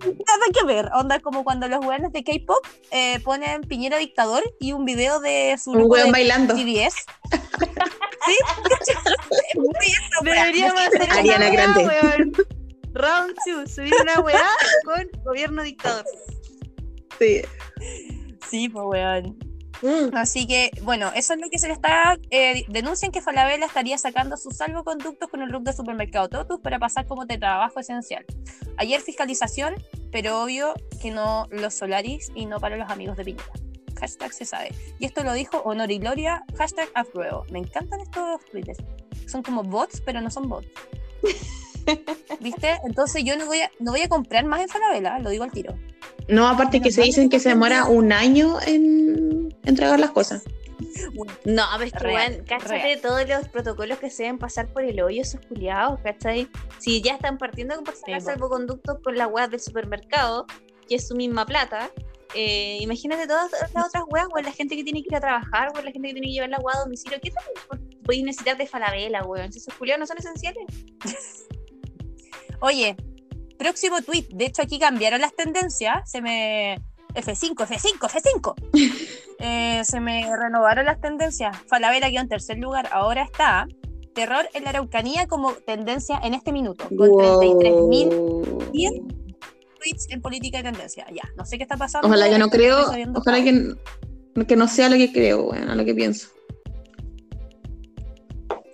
[0.03, 0.89] Nada que ver.
[0.93, 5.55] Onda como cuando los weones de K-pop eh, ponen Piñera dictador y un video de
[5.61, 6.53] su Un weón de bailando.
[6.55, 6.95] GDS.
[8.25, 8.37] ¿Sí?
[10.23, 11.85] Deberíamos hacer una Ariana weá, Grande.
[11.85, 12.33] weón.
[12.93, 14.43] Round 2, subir una weá
[14.83, 16.05] con gobierno dictador.
[17.19, 17.41] Sí.
[18.49, 19.37] Sí, pues weón.
[19.81, 20.15] Mm.
[20.15, 22.17] Así que, bueno, eso es lo que se le está.
[22.29, 26.79] Eh, denuncian que Falabella estaría sacando sus salvoconductos con el look de supermercado Totus para
[26.79, 28.25] pasar como de trabajo esencial.
[28.77, 29.75] Ayer fiscalización,
[30.11, 33.51] pero obvio que no los Solaris y no para los amigos de Piñera.
[33.99, 34.73] Hashtag se sabe.
[34.99, 37.45] Y esto lo dijo Honor y Gloria, hashtag apruebo.
[37.51, 38.77] Me encantan estos tweets.
[39.27, 40.67] Son como bots, pero no son bots.
[42.39, 42.77] ¿Viste?
[42.83, 45.51] Entonces yo no voy a, no voy a comprar más en Falabella, lo digo al
[45.51, 45.75] tiro.
[46.31, 50.43] No, aparte que se dicen que se demora un año en entregar las cosas.
[51.43, 53.01] No, pero es que, Real, weón, cáchate real.
[53.01, 56.47] todos los protocolos que se deben pasar por el hoyo esos culiados, ¿cachai?
[56.79, 60.45] Si ya están partiendo con sacar Sí, salvoconductos con la weá del supermercado,
[60.87, 61.91] que es su misma plata,
[62.33, 65.69] eh, imagínate todas las otras weas, weón, la gente que tiene que ir a trabajar,
[65.73, 67.79] weón, la gente que tiene que llevar la weá a domicilio, ¿qué tal?
[68.05, 70.65] Podéis necesitar de falabela, weón, si esos culiados no son esenciales.
[72.61, 72.95] Oye,
[73.61, 74.27] próximo tweet.
[74.31, 76.09] De hecho, aquí cambiaron las tendencias.
[76.09, 76.79] Se me.
[77.13, 78.55] F5, F5, F5.
[79.43, 81.57] Eh, se me renovaron las tendencias.
[81.65, 82.87] Falabella quedó en tercer lugar.
[82.91, 83.67] Ahora está
[84.13, 86.87] terror en la Araucanía como tendencia en este minuto.
[86.89, 89.07] Con 33.000 Bien.
[89.79, 91.07] tweets en política y tendencia.
[91.11, 92.07] Ya, no sé qué está pasando.
[92.07, 92.85] Ojalá que no creo,
[93.15, 93.75] ojalá que,
[94.47, 96.27] que no sea lo que creo, bueno, lo que pienso.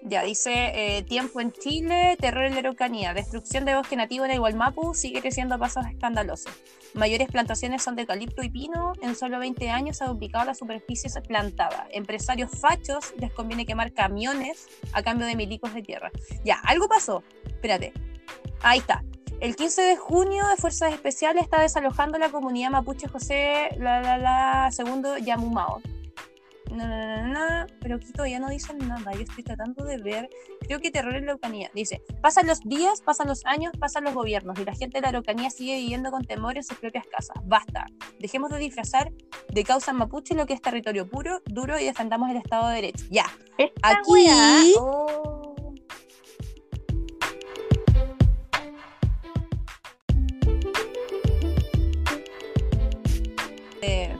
[0.09, 4.31] Ya, dice eh, tiempo en Chile, terror en la Araucanía, destrucción de bosque nativo en
[4.31, 6.53] el Gualmapu sigue creciendo a pasos escandalosos.
[6.93, 11.09] Mayores plantaciones son de eucalipto y pino, en solo 20 años ha duplicado la superficie
[11.27, 11.87] plantada.
[11.91, 16.09] Empresarios fachos les conviene quemar camiones a cambio de milicos de tierra.
[16.45, 17.21] Ya, algo pasó.
[17.45, 17.91] Espérate.
[18.61, 19.03] Ahí está.
[19.41, 24.71] El 15 de junio de Fuerzas Especiales está desalojando la comunidad mapuche José la la
[24.71, 25.81] segundo Yamumao.
[26.77, 29.11] No, no, no, no, no, pero aquí todavía no dicen nada.
[29.13, 30.29] Yo estoy tratando de ver.
[30.61, 31.71] Creo que terror en la Araucanía.
[31.73, 35.09] Dice: pasan los días, pasan los años, pasan los gobiernos y la gente de la
[35.09, 37.37] Araucanía sigue viviendo con temor en sus propias casas.
[37.45, 37.87] Basta.
[38.19, 39.11] Dejemos de disfrazar
[39.49, 43.05] de causa mapuche lo que es territorio puro, duro y defendamos el Estado de Derecho.
[43.09, 43.25] Ya.
[43.57, 45.73] Esta Aquí- oh.
[53.81, 54.15] de,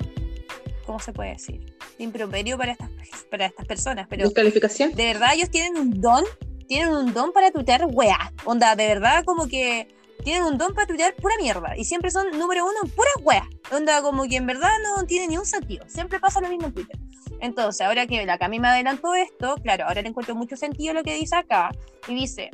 [0.85, 1.76] ¿cómo se puede decir?
[1.99, 2.89] Improperio para estas,
[3.29, 4.93] para estas personas, pero ¿Descalificación?
[4.93, 6.23] de verdad ellos tienen un don,
[6.67, 8.31] tienen un don para tuitear weá.
[8.45, 9.87] Onda, de verdad como que
[10.23, 11.77] tienen un don para tuitear pura mierda.
[11.77, 13.47] Y siempre son número uno en pura weá.
[13.71, 15.85] Onda, como que en verdad no tiene ni un sentido.
[15.87, 16.99] Siempre pasa lo mismo en Twitter.
[17.39, 21.03] Entonces, ahora que la Cami me adelantó esto, claro, ahora le encuentro mucho sentido lo
[21.03, 21.71] que dice acá.
[22.07, 22.49] Y dice,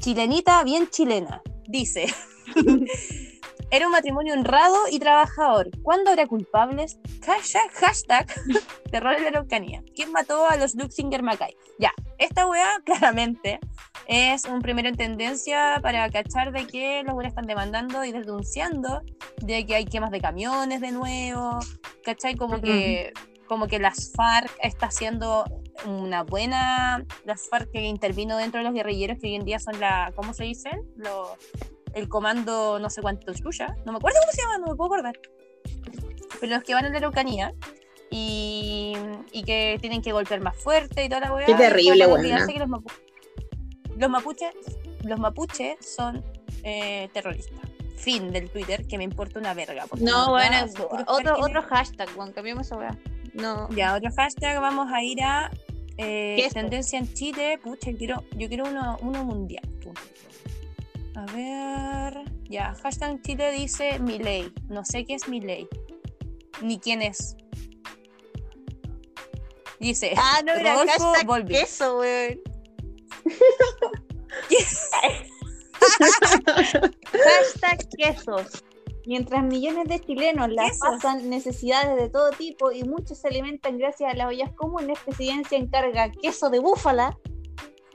[0.00, 1.42] chilenita bien chilena.
[1.68, 2.06] Dice,
[3.70, 5.70] era un matrimonio honrado y trabajador.
[5.82, 6.98] ¿Cuándo habrá culpables?
[7.24, 8.26] Hashtag, hashtag
[8.90, 9.82] terror en la Araucanía.
[9.94, 11.54] ¿Quién mató a los Luxinger Macay?
[11.78, 13.60] Ya, esta weá claramente
[14.06, 19.02] es un primero en tendencia para cachar de que los weones están demandando y denunciando
[19.38, 21.58] de que hay quemas de camiones de nuevo,
[22.04, 22.36] ¿cachai?
[22.36, 23.12] Como que
[23.46, 25.44] como que las FARC está haciendo
[25.84, 29.80] una buena, las FARC que intervino dentro de los guerrilleros que hoy en día son
[29.80, 30.80] la, ¿cómo se dicen?
[30.94, 31.30] Los,
[31.94, 34.94] el comando no sé cuánto chucha, no me acuerdo cómo se llama, no me puedo
[34.94, 35.18] acordar.
[36.40, 37.52] Pero los que van en la Araucanía
[38.10, 38.94] y,
[39.32, 41.46] y que tienen que golpear más fuerte y toda la weá.
[41.46, 42.18] Qué terrible, los,
[42.68, 42.92] mapu-
[43.96, 44.54] los mapuches,
[45.04, 46.24] los mapuches son
[46.62, 47.58] eh, terroristas.
[47.96, 49.84] Fin del Twitter, que me importa una verga.
[49.98, 52.96] No, en bueno, puros otro, otro hashtag, Juan, cambiamos esa weá.
[53.34, 53.68] No.
[53.76, 55.50] Ya, otro hashtag, vamos a ir a
[55.98, 57.60] eh, ¿Qué es tendencia en Chile.
[57.62, 59.68] Pucha, quiero, yo quiero uno, uno mundial.
[61.20, 62.24] A ver.
[62.48, 64.50] Ya, hashtag Chile dice Milei.
[64.68, 65.68] No sé qué es Milei.
[66.62, 67.36] Ni quién es.
[69.78, 70.14] Dice.
[70.16, 71.52] Ah, no, era Rodolfo hashtag Volpi.
[71.52, 72.40] queso, weón.
[77.12, 78.64] hashtag quesos.
[79.04, 80.88] Mientras millones de chilenos las Quesos.
[80.88, 85.58] pasan necesidades de todo tipo y muchos se alimentan gracias a las ollas comunes, Presidencia
[85.58, 87.18] encarga queso de búfala,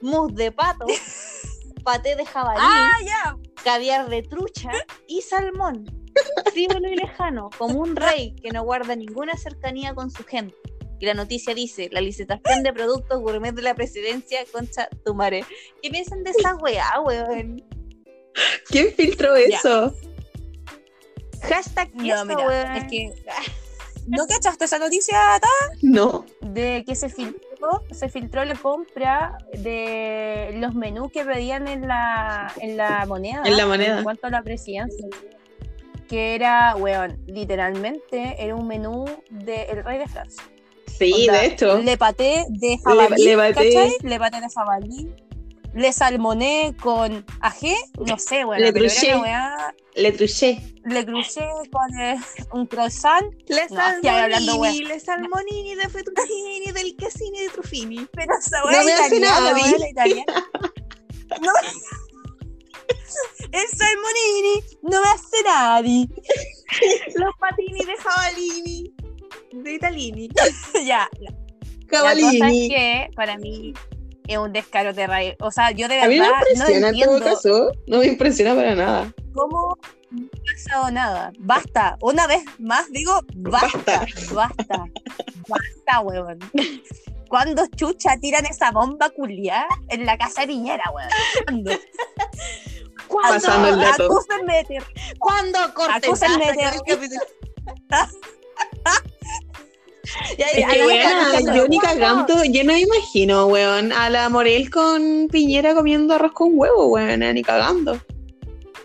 [0.02, 0.86] mousse de pato,
[1.86, 3.38] paté de jabalí, ¡Ah, ya!
[3.64, 4.72] caviar de trucha
[5.08, 5.86] y salmón.
[6.52, 10.56] Frívolo y lejano, como un rey que no guarda ninguna cercanía con su gente.
[11.00, 15.46] Y la noticia dice, la licitación de productos gourmet de la presidencia, concha tu madre.
[15.82, 17.64] ¿Qué piensan de esa weá, weón?
[18.70, 19.94] ¿Quién filtró eso?
[21.44, 22.76] Hashtag queso, No, mira, weón.
[22.78, 23.14] es que.
[24.08, 25.48] ¿No cachaste esa noticia, Tata?
[25.82, 26.26] No.
[26.42, 27.42] de que se filtró,
[27.92, 33.42] se filtró la compra de los menús que pedían en la, en la moneda.
[33.46, 33.98] En la moneda.
[33.98, 35.08] En cuanto a la presidencia.
[36.08, 40.44] Que era, weón, literalmente era un menú del rey de Francia.
[40.98, 41.78] Sí, Onda, de hecho.
[41.80, 43.74] Le paté de jabalí, le paté.
[43.74, 43.98] ¿cachai?
[44.02, 45.16] Le paté de jabalí.
[45.76, 49.08] Le salmoné con ajé, no sé, weón, Le pero truché.
[49.10, 49.76] era una weá.
[49.96, 50.62] Le truché.
[50.86, 52.18] Le crucé con eh,
[52.54, 58.08] un croissant, Le No, salmonini, le salmonini de fettuccini, del quesini de truffini.
[58.14, 59.54] pero esa No me hace nada,
[59.90, 60.46] italiana.
[61.42, 61.52] No.
[63.52, 66.08] El salmonini no me hace nadie.
[67.16, 68.94] Los patini de jabalini,
[69.54, 70.30] de italini.
[70.86, 71.32] ya, la
[71.90, 72.70] cosa es Cabalini.
[72.70, 73.74] que para mí
[74.28, 75.36] es un descaro de raíz.
[75.40, 77.72] O sea, yo de A mí no me verdad no, impresiona en todo entiendo caso.
[77.88, 79.14] No me impresiona para nada.
[79.34, 79.78] cómo
[80.12, 81.32] no ha pasado nada.
[81.40, 84.86] Basta, una vez más digo, basta, basta,
[85.48, 86.40] basta, huevón.
[87.28, 91.10] ¿Cuándo chucha tiran esa bomba culiá en la casa de Piñera, weón?
[91.46, 91.72] ¿Cuándo?
[93.08, 93.34] ¿Cuándo?
[93.34, 94.06] Pasando el dato.
[94.06, 94.84] Acúsenme de
[95.20, 96.04] ¿Cuándo cortes?
[96.04, 97.20] Acúsenme Hasta de-
[100.38, 104.70] Ya, Es que, ya, yo ni cagando, yo no me imagino, weón, a la Morel
[104.70, 108.00] con Piñera comiendo arroz con huevo, weón, ni cagando.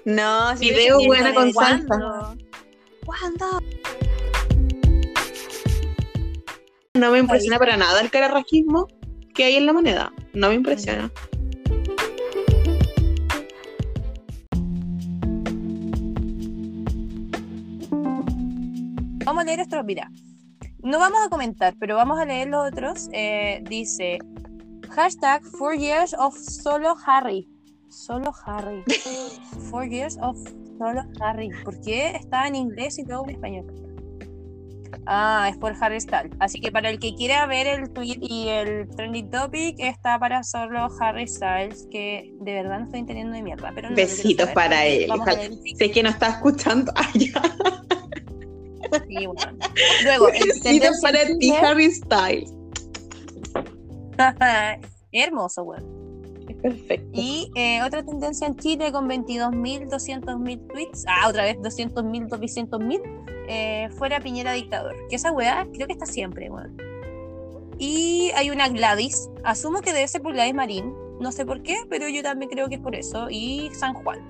[0.05, 2.37] No, si Video buena con salsa.
[3.05, 3.61] ¿cuándo?
[6.95, 8.89] No me impresiona para nada el cararrajismo
[9.35, 10.13] que hay en la moneda.
[10.33, 11.11] No me impresiona.
[19.25, 20.11] Vamos a leer estos, mira.
[20.83, 23.09] No vamos a comentar, pero vamos a leer los otros.
[23.13, 24.19] Eh, dice,
[24.91, 27.49] hashtag four years of solo Harry.
[27.89, 28.85] Solo Harry.
[29.71, 30.39] Four years of
[30.79, 31.51] solo Harry.
[31.65, 33.67] ¿Por qué está en inglés y todo en español?
[35.07, 36.33] Ah, es por Harry Styles.
[36.39, 40.45] Así que para el que quiera ver el tweet y el trending topic, está para
[40.45, 43.73] solo Harry Styles, que de verdad no estoy entendiendo de mierda.
[43.75, 45.11] Pero no Besitos para él.
[45.77, 46.93] Sé que no está escuchando.
[47.15, 47.43] Ya.
[49.09, 49.59] Sí, bueno.
[50.05, 52.53] Luego, el para ti, Harry Styles.
[55.13, 56.01] Hermoso, weón.
[56.63, 57.09] Perfecto.
[57.13, 61.05] Y eh, otra tendencia en Chile con 22.000, 200.000 tweets.
[61.07, 63.01] Ah, otra vez 200.000, 200.000.
[63.49, 64.95] Eh, fuera Piñera dictador.
[65.09, 66.77] Que esa weá creo que está siempre, weón.
[67.79, 69.31] Y hay una Gladys.
[69.43, 70.93] Asumo que debe ser por Gladys Marín.
[71.19, 73.29] No sé por qué, pero yo también creo que es por eso.
[73.31, 74.21] Y San Juan.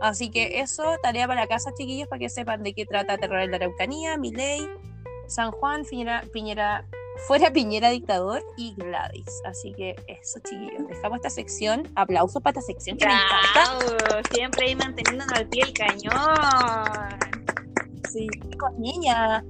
[0.00, 3.40] Así que eso, tarea para la casa, chiquillos, para que sepan de qué trata Terror
[3.40, 4.68] en la Araucanía, Miley,
[5.26, 6.84] San Juan, Piñera, Piñera,
[7.26, 9.42] fuera Piñera dictador y Gladys.
[9.44, 10.88] Así que eso, chiquillos.
[10.88, 11.88] Dejamos esta sección.
[11.94, 14.22] Aplausos para esta sección que me encanta.
[14.32, 17.18] Siempre ahí manteniéndonos al pie del cañón.
[18.10, 18.28] Sí,
[18.58, 19.44] con niña.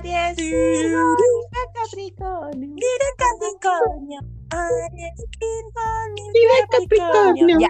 [0.00, 1.16] Aries, Virgo,
[1.74, 2.74] Capricornio.
[2.74, 4.20] Mira Capricornio,
[4.50, 5.80] Aries, Virgo,
[6.14, 7.58] Mira Libra, Capricornio.
[7.60, 7.68] Ya.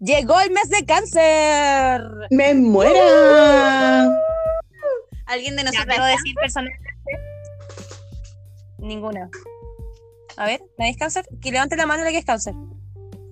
[0.00, 2.02] Llegó el mes de cáncer.
[2.30, 4.04] ¡Me muera!
[5.26, 6.88] ¿Alguien de nosotros debo decir personalmente.
[8.78, 9.30] Ninguna.
[10.36, 11.26] A ver, ¿nadie es cáncer?
[11.40, 12.54] Que levante la mano la que es cáncer.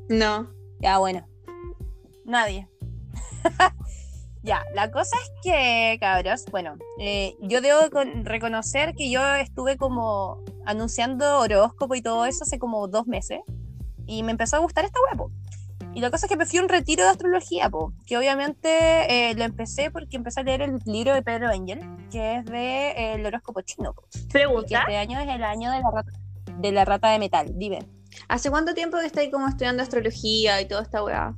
[0.08, 0.50] No.
[0.80, 1.28] Ya, bueno.
[2.24, 2.68] Nadie.
[4.48, 9.76] ya, la cosa es que, cabros, bueno, eh, yo debo con- reconocer que yo estuve
[9.76, 13.40] como anunciando horóscopo y todo eso hace como dos meses.
[14.06, 15.30] Y me empezó a gustar esta huevo.
[15.94, 19.30] Y la cosa es que me fui a un retiro de astrología, po, que obviamente
[19.30, 21.80] eh, lo empecé porque empecé a leer el libro de Pedro Engel,
[22.10, 24.80] que es de eh, el horóscopo chino, po, y que Pregunta.
[24.80, 26.10] este año es el año de la rata
[26.58, 27.52] de, la rata de metal.
[27.54, 27.86] Dime.
[28.28, 31.34] ¿Hace cuánto tiempo que estáis como estudiando astrología y toda esta weá?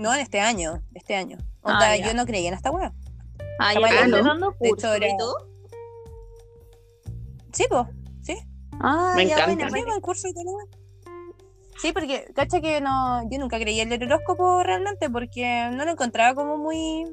[0.00, 1.36] No, en este año, este año.
[1.62, 2.06] Ah, Onda, ya.
[2.08, 2.90] yo no creía en esta hueá.
[3.58, 4.22] Ah, ya no.
[4.22, 5.36] dando De era- y todo.
[7.52, 7.86] Sí, pues.
[8.22, 8.34] Sí,
[8.80, 9.68] Ah, Me ya, encanta.
[9.68, 10.44] bueno, sí, curso y todo.
[11.82, 15.90] Sí, porque, cacha que no, yo nunca creí en el horóscopo realmente porque no lo
[15.92, 17.04] encontraba como muy...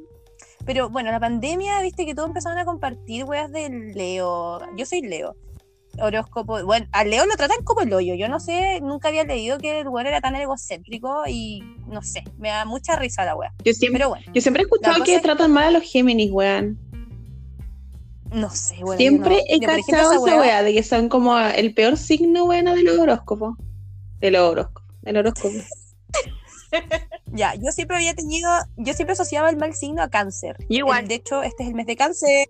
[0.65, 4.59] Pero bueno, la pandemia, viste que todos empezaron a compartir weas del Leo.
[4.77, 5.35] Yo soy Leo.
[5.99, 6.63] Horóscopo.
[6.65, 8.15] Bueno, a Leo lo tratan como el hoyo.
[8.15, 12.23] Yo no sé, nunca había leído que el weón era tan egocéntrico y no sé,
[12.37, 13.53] me da mucha risa la wea.
[13.63, 16.31] Yo siempre, Pero bueno, yo siempre he escuchado que es- tratan mal a los Géminis,
[16.31, 16.79] weón.
[18.31, 21.97] no sé, yo Siempre no- he cachado esa weá de que son como el peor
[21.97, 23.55] signo, weón, de los horóscopos.
[24.19, 24.83] De los horóscopos.
[25.01, 25.49] Del horóscopo.
[27.33, 30.57] Ya, yo siempre había tenido, yo siempre asociaba el mal signo a cáncer.
[30.69, 31.03] Igual.
[31.03, 32.49] El- de hecho, este es el mes de cáncer.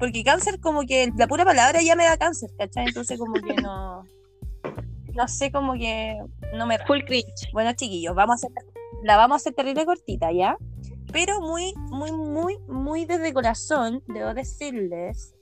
[0.00, 2.86] Porque cáncer, como que la pura palabra ya me da cáncer, ¿cachai?
[2.86, 4.02] Entonces, como que no.
[5.14, 6.18] No sé, como que
[6.54, 6.78] no me.
[6.86, 7.52] Full cringe.
[7.52, 8.64] Bueno, chiquillos, vamos a hacer,
[9.04, 10.56] la vamos a hacer terrible cortita, ¿ya?
[11.12, 15.34] Pero muy, muy, muy, muy desde corazón, debo decirles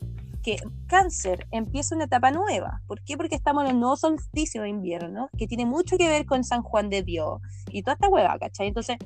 [0.43, 0.57] que
[0.89, 2.81] cáncer empieza una etapa nueva.
[2.89, 3.17] ¿Por qué?
[3.17, 6.63] Porque estamos en el nuevo solsticio de invierno, que tiene mucho que ver con San
[6.63, 7.41] Juan de Dios
[7.71, 8.67] y toda esta hueva, ¿cachai?
[8.67, 8.97] Entonces,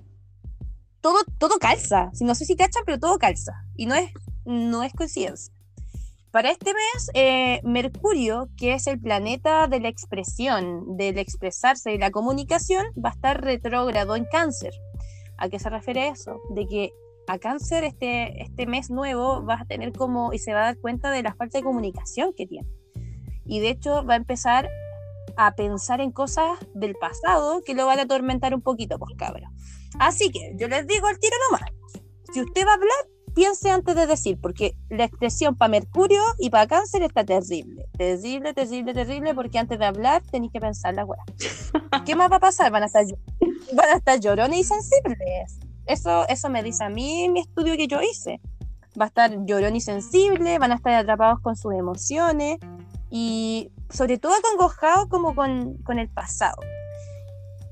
[1.02, 2.10] todo, todo calza.
[2.14, 3.52] Si no sé si cachan, pero todo calza.
[3.76, 4.12] Y no es,
[4.44, 5.52] no es coincidencia.
[6.30, 11.98] Para este mes, eh, Mercurio, que es el planeta de la expresión, del expresarse y
[11.98, 14.72] la comunicación, va a estar retrógrado en cáncer.
[15.36, 16.40] ¿A qué se refiere eso?
[16.54, 16.90] De que
[17.26, 20.78] a cáncer este, este mes nuevo vas a tener como, y se va a dar
[20.78, 22.68] cuenta de la falta de comunicación que tiene.
[23.44, 24.70] Y de hecho va a empezar
[25.36, 29.50] a pensar en cosas del pasado que lo van a atormentar un poquito, pues cabros.
[29.98, 31.68] Así que yo les digo al tiro nomás.
[32.32, 36.50] Si usted va a hablar, piense antes de decir, porque la expresión para Mercurio y
[36.50, 37.86] para Cáncer está terrible.
[37.96, 41.22] Terrible, terrible, terrible, porque antes de hablar tenéis que pensar la weá.
[42.06, 42.70] ¿Qué más va a pasar?
[42.70, 43.04] Van a estar,
[43.74, 45.58] van a estar llorones y sensibles.
[45.86, 48.40] Eso, eso me dice a mí mi estudio que yo hice.
[49.00, 52.58] Va a estar llorón y sensible, van a estar atrapados con sus emociones
[53.10, 56.56] y sobre todo acongojados como con, con el pasado.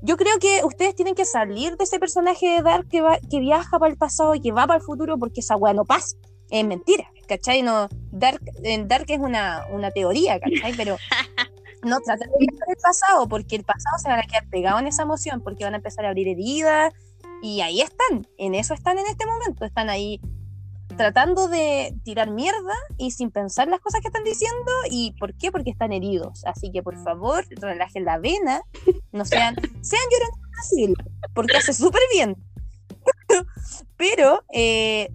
[0.01, 3.39] Yo creo que ustedes tienen que salir de ese personaje de Dark que, va, que
[3.39, 6.17] viaja para el pasado y que va para el futuro porque esa weá no pasa.
[6.49, 7.61] Es mentira, ¿cachai?
[7.61, 10.73] No, Dark, en Dark es una, una teoría, ¿cachai?
[10.75, 10.97] Pero
[11.83, 14.87] no traten de viajar el pasado porque el pasado se van a quedar pegados en
[14.87, 16.93] esa emoción porque van a empezar a abrir heridas
[17.41, 20.19] y ahí están, en eso están en este momento, están ahí
[20.91, 24.71] tratando de tirar mierda y sin pensar las cosas que están diciendo.
[24.89, 25.51] ¿Y por qué?
[25.51, 26.43] Porque están heridos.
[26.45, 28.61] Así que por favor, relajen la vena,
[29.11, 30.93] no sean, sean llorones fácil,
[31.33, 32.35] porque hace súper bien.
[33.97, 35.09] Pero eh,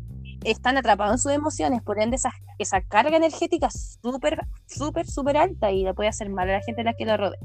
[0.45, 5.71] están atrapados en sus emociones, por ende esa, esa carga energética súper, súper, súper alta
[5.73, 7.41] y le puede hacer mal a la gente a la que lo rodea.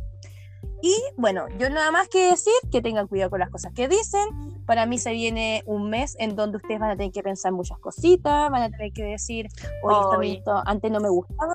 [0.81, 4.27] Y bueno, yo nada más que decir que tengan cuidado con las cosas que dicen.
[4.65, 7.77] Para mí se viene un mes en donde ustedes van a tener que pensar muchas
[7.79, 9.47] cositas, van a tener que decir,
[9.83, 11.53] oye, esto, antes no me gustaba.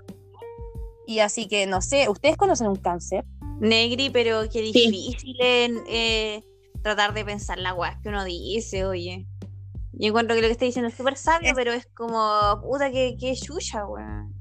[1.06, 3.24] Y así que no sé, ¿ustedes conocen un cáncer?
[3.60, 6.42] Negri, pero qué difícil en, eh,
[6.82, 9.26] tratar de pensar la weá que uno dice, oye.
[9.98, 12.90] Yo encuentro que lo que está diciendo es súper sabio, Es- pero es como, puta,
[12.90, 14.34] que, que chucha, weón.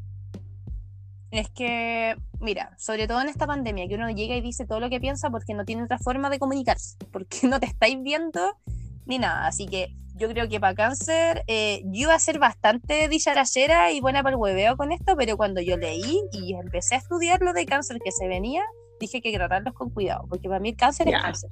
[1.36, 4.90] Es que, mira, sobre todo en esta pandemia, que uno llega y dice todo lo
[4.90, 8.58] que piensa porque no tiene otra forma de comunicarse, porque no te estáis viendo
[9.06, 9.48] ni nada.
[9.48, 14.00] Así que yo creo que para cáncer, eh, yo iba a ser bastante dicharachera y
[14.00, 17.52] buena para el hueveo con esto, pero cuando yo leí y empecé a estudiar lo
[17.52, 18.64] de cáncer que se venía,
[19.00, 21.50] dije que tratarlos con cuidado, porque para mí el cáncer es cáncer.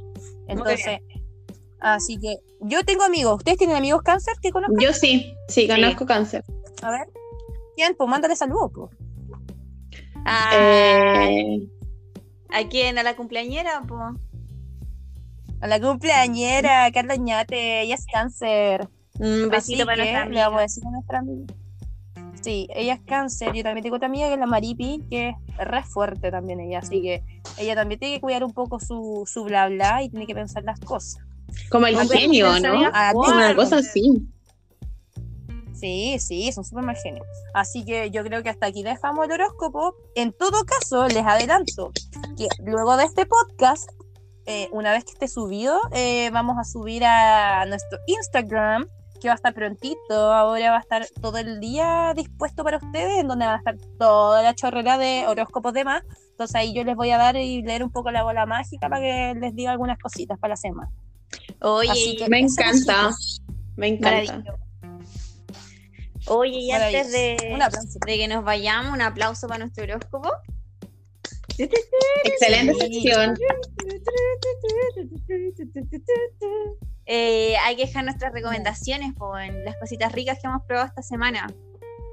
[0.47, 0.99] Entonces,
[1.81, 3.35] así que yo tengo amigos.
[3.35, 4.79] ¿Ustedes tienen amigos cáncer que conozcan?
[4.79, 6.45] Yo sí, sí, conozco cáncer.
[6.81, 7.07] A ver.
[7.75, 7.95] ¿Quién?
[7.95, 9.03] Pues mándale saludos, pues.
[10.25, 11.67] Ah, Eh,
[12.49, 12.97] ¿A quién?
[12.97, 13.81] ¿A la cumpleañera?
[13.87, 13.97] po?
[15.61, 18.87] A la cumpleañera, Carla Ñate, ella es cáncer.
[19.19, 20.61] Un besito Así para que nuestra le vamos a amiga.
[20.63, 21.53] decir a nuestra amiga.
[22.41, 23.53] Sí, ella es cáncer.
[23.53, 25.35] Yo también tengo otra amiga que es la Maripi, que es
[25.67, 26.79] re fuerte también ella.
[26.79, 27.23] Así que
[27.57, 30.63] ella también tiene que cuidar un poco su, su bla bla y tiene que pensar
[30.63, 31.23] las cosas.
[31.69, 32.69] como el Hombre, genio, ¿no?
[32.69, 33.45] amiga Ah, Como fuerte.
[33.45, 34.27] una cosa así.
[35.83, 37.27] Sí, sí, son súper mal genios.
[37.53, 39.97] Así que yo creo que hasta aquí dejamos el horóscopo.
[40.15, 41.91] En todo caso, les adelanto
[42.37, 43.89] que luego de este podcast,
[44.45, 48.87] eh, una vez que esté subido, eh, vamos a subir a nuestro Instagram,
[49.19, 50.31] que va a estar prontito.
[50.31, 53.75] Ahora va a estar todo el día dispuesto para ustedes, en donde va a estar
[53.99, 56.03] toda la chorrera de horóscopos de más.
[56.29, 59.01] Entonces ahí yo les voy a dar y leer un poco la bola mágica para
[59.01, 60.89] que les diga algunas cositas para la semana.
[61.59, 63.09] Oye, que Me encanta.
[63.75, 64.55] Me encanta.
[66.27, 67.99] Oye, y antes de, Un aplauso.
[68.05, 70.29] de que nos vayamos, un aplauso para nuestro horóscopo.
[72.23, 73.37] Excelente sección.
[77.05, 81.01] Eh, hay que dejar nuestras recomendaciones po, en las cositas ricas que hemos probado esta
[81.01, 81.47] semana.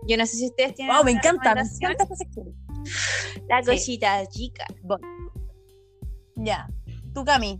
[0.06, 0.94] Yo no sé si ustedes tienen.
[0.94, 2.54] Wow, me alguna encanta, me encanta esta sección.
[3.48, 3.70] La Sí.
[3.70, 4.66] cosita chica.
[6.36, 6.68] Ya,
[7.14, 7.58] tú Cami,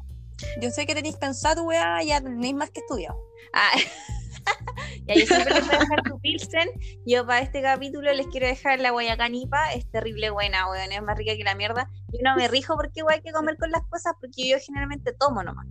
[0.61, 3.17] yo sé que tenéis pensado, weá, ya tenéis más que estudiado.
[3.53, 3.71] Ah,
[5.07, 6.69] ya, yo siempre les voy a dejar su Pilsen.
[7.07, 9.73] Yo para este capítulo les quiero dejar la guayacanipa.
[9.73, 10.93] Es terrible buena, weón.
[10.93, 11.91] Es más rica que la mierda.
[12.13, 15.13] Yo no me rijo porque weá, hay que comer con las cosas porque yo generalmente
[15.13, 15.67] tomo nomás.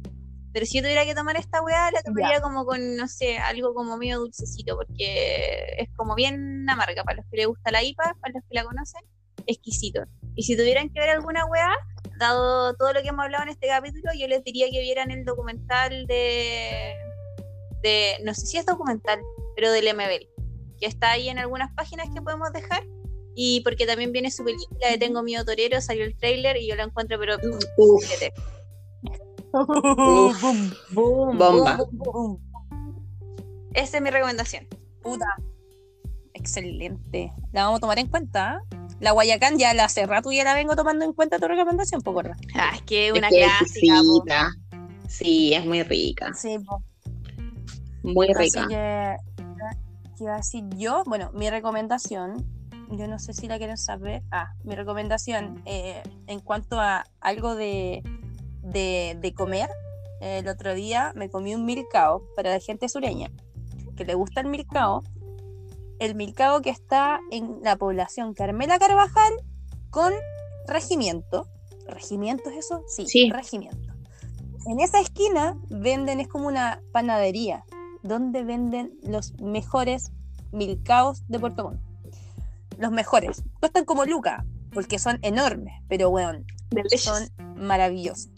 [0.52, 3.74] Pero si yo tuviera que tomar esta weá, la tomaría como con, no sé, algo
[3.76, 7.04] como medio dulcecito porque es como bien amarga.
[7.04, 9.02] Para los que les gusta la IPA, para los que la conocen,
[9.46, 10.04] exquisito.
[10.36, 11.72] Y si tuvieran que ver alguna weá,
[12.18, 15.24] dado todo lo que hemos hablado en este capítulo, yo les diría que vieran el
[15.24, 16.96] documental de
[17.82, 19.20] de, no sé si es documental,
[19.56, 20.28] pero del MBL,
[20.80, 22.86] que está ahí en algunas páginas que podemos dejar.
[23.36, 26.76] Y porque también viene su película de Tengo Miedo Torero, salió el tráiler y yo
[26.76, 27.38] la encuentro, pero
[27.78, 28.34] Uf, siete.
[29.54, 30.42] Uf.
[30.92, 31.78] Boom, Bomba.
[31.78, 32.50] boom, boom.
[33.74, 34.68] Esa es mi recomendación.
[35.02, 35.26] Puta.
[36.34, 37.32] Excelente.
[37.52, 38.52] La vamos a tomar en cuenta.
[38.52, 38.62] ¿ah?
[39.00, 42.22] La Guayacán ya la hace rato ya la vengo tomando en cuenta tu recomendación, poco
[42.56, 44.52] Ah, es que es una que clásica.
[45.08, 46.34] Sí, es muy rica.
[46.34, 46.84] Sí, po.
[48.04, 48.68] Muy Así rica.
[48.68, 49.16] que,
[50.18, 51.04] ¿qué iba a decir yo?
[51.06, 52.46] Bueno, mi recomendación,
[52.92, 54.24] yo no sé si la quieren saber.
[54.32, 58.02] Ah, mi recomendación eh, en cuanto a algo de,
[58.64, 59.70] de, de comer.
[60.22, 63.30] El otro día me comí un milcao para la gente sureña
[63.96, 65.04] que le gusta el milcao.
[66.00, 69.34] El milcao que está en la población Carmela Carvajal
[69.90, 70.14] con
[70.68, 71.48] regimiento.
[71.88, 72.84] ¿Regimiento es eso?
[72.88, 73.30] Sí, Sí.
[73.32, 73.94] regimiento.
[74.68, 77.64] En esa esquina venden, es como una panadería,
[78.04, 80.12] donde venden los mejores
[80.52, 81.82] milcaos de Puerto Montt.
[82.78, 83.44] Los mejores.
[83.60, 86.44] Cuestan como Luca, porque son enormes, pero bueno,
[86.98, 88.32] son maravillosos.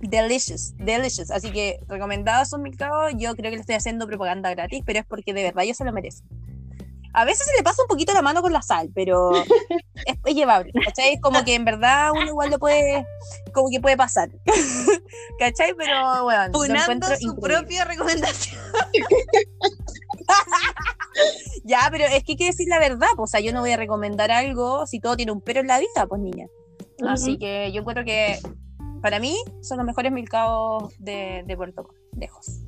[0.00, 1.30] Delicious, delicious.
[1.30, 3.12] Así que recomendados son milcaos.
[3.16, 5.84] Yo creo que le estoy haciendo propaganda gratis, pero es porque de verdad ellos se
[5.84, 6.26] lo merecen.
[7.14, 9.32] A veces se le pasa un poquito la mano con la sal, pero
[10.06, 10.72] es, es llevable.
[10.84, 11.14] ¿Cachai?
[11.14, 13.06] Es como que en verdad uno igual lo puede,
[13.52, 14.30] como que puede pasar.
[15.38, 15.74] ¿Cachai?
[15.74, 17.40] Pero bueno, Punando su increíble.
[17.40, 18.60] propia recomendación.
[21.64, 23.70] Ya, pero es que hay que decir la verdad, pues, o sea, yo no voy
[23.70, 26.46] a recomendar algo si todo tiene un pero en la vida, pues niña.
[27.08, 28.38] Así que yo encuentro que
[29.00, 32.60] para mí son los mejores milcaos de, de Puerto lejos.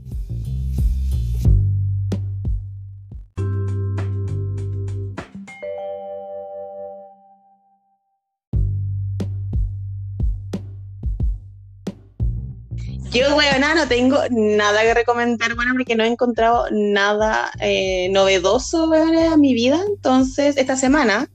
[13.10, 18.90] Yo, weona, no tengo nada que recomendar, bueno, porque no he encontrado nada eh, novedoso,
[18.90, 21.28] weona, en mi vida, entonces, esta semana.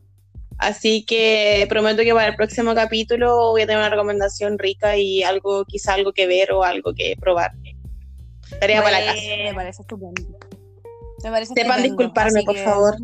[0.58, 5.24] Así que prometo que para el próximo capítulo voy a tener una recomendación rica y
[5.24, 7.52] algo, quizá algo que ver o algo que probar.
[8.60, 9.22] Tarea para la casa.
[9.28, 10.22] Me Bueno, parece estupendo.
[11.24, 12.96] Me parece Sepan disculparme, por que- favor.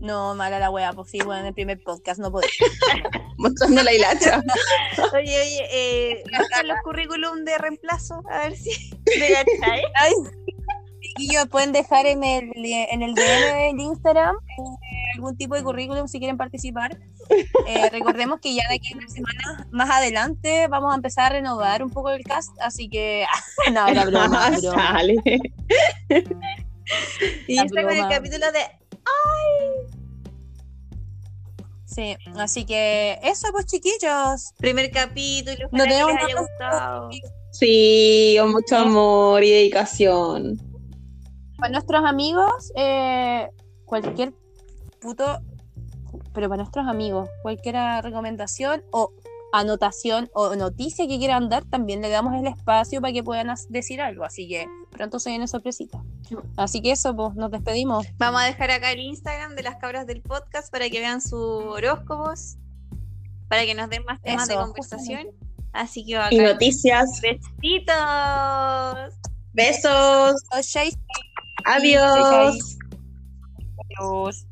[0.00, 2.48] No, mala la wea, pues sí, bueno, en el primer podcast no podía.
[3.36, 4.42] Mostrando la hilacha.
[5.12, 6.24] Oye, oye, eh,
[6.64, 9.82] los currículum de reemplazo, a ver si me cachai.
[9.94, 10.12] Ay,
[11.00, 16.08] chiquillos, pueden dejar en el, en el DM del Instagram eh, algún tipo de currículum
[16.08, 16.98] si quieren participar.
[17.66, 21.36] Eh, recordemos que ya de aquí a una semana más adelante vamos a empezar a
[21.36, 23.24] renovar un poco el cast, así que
[23.72, 24.92] no, era broma, broma.
[24.92, 25.16] Sale.
[27.46, 28.77] Y La está con el capítulo de
[31.84, 34.52] Sí, así que eso pues chiquillos.
[34.58, 35.68] primer capítulo.
[35.72, 37.10] No ojalá que tenemos les haya nada- gustado.
[37.50, 40.58] Sí, con mucho amor y dedicación.
[41.56, 43.48] Para nuestros amigos, eh,
[43.84, 44.32] cualquier
[45.00, 45.40] puto,
[46.34, 49.10] pero para nuestros amigos, cualquier recomendación o
[49.52, 54.00] anotación o noticia que quieran dar, también le damos el espacio para que puedan decir
[54.00, 54.24] algo.
[54.24, 56.02] Así que pronto se viene sorpresita.
[56.56, 58.06] Así que eso, pues nos despedimos.
[58.18, 61.32] Vamos a dejar acá el Instagram de las cabras del podcast para que vean sus
[61.64, 62.56] horóscopos,
[63.48, 65.28] para que nos den más temas de conversación.
[65.72, 66.42] Así que Y bacán.
[66.44, 67.20] noticias.
[67.22, 67.94] Besitos.
[69.52, 70.42] Besos.
[71.64, 72.78] Adiós.
[73.98, 74.47] Adiós.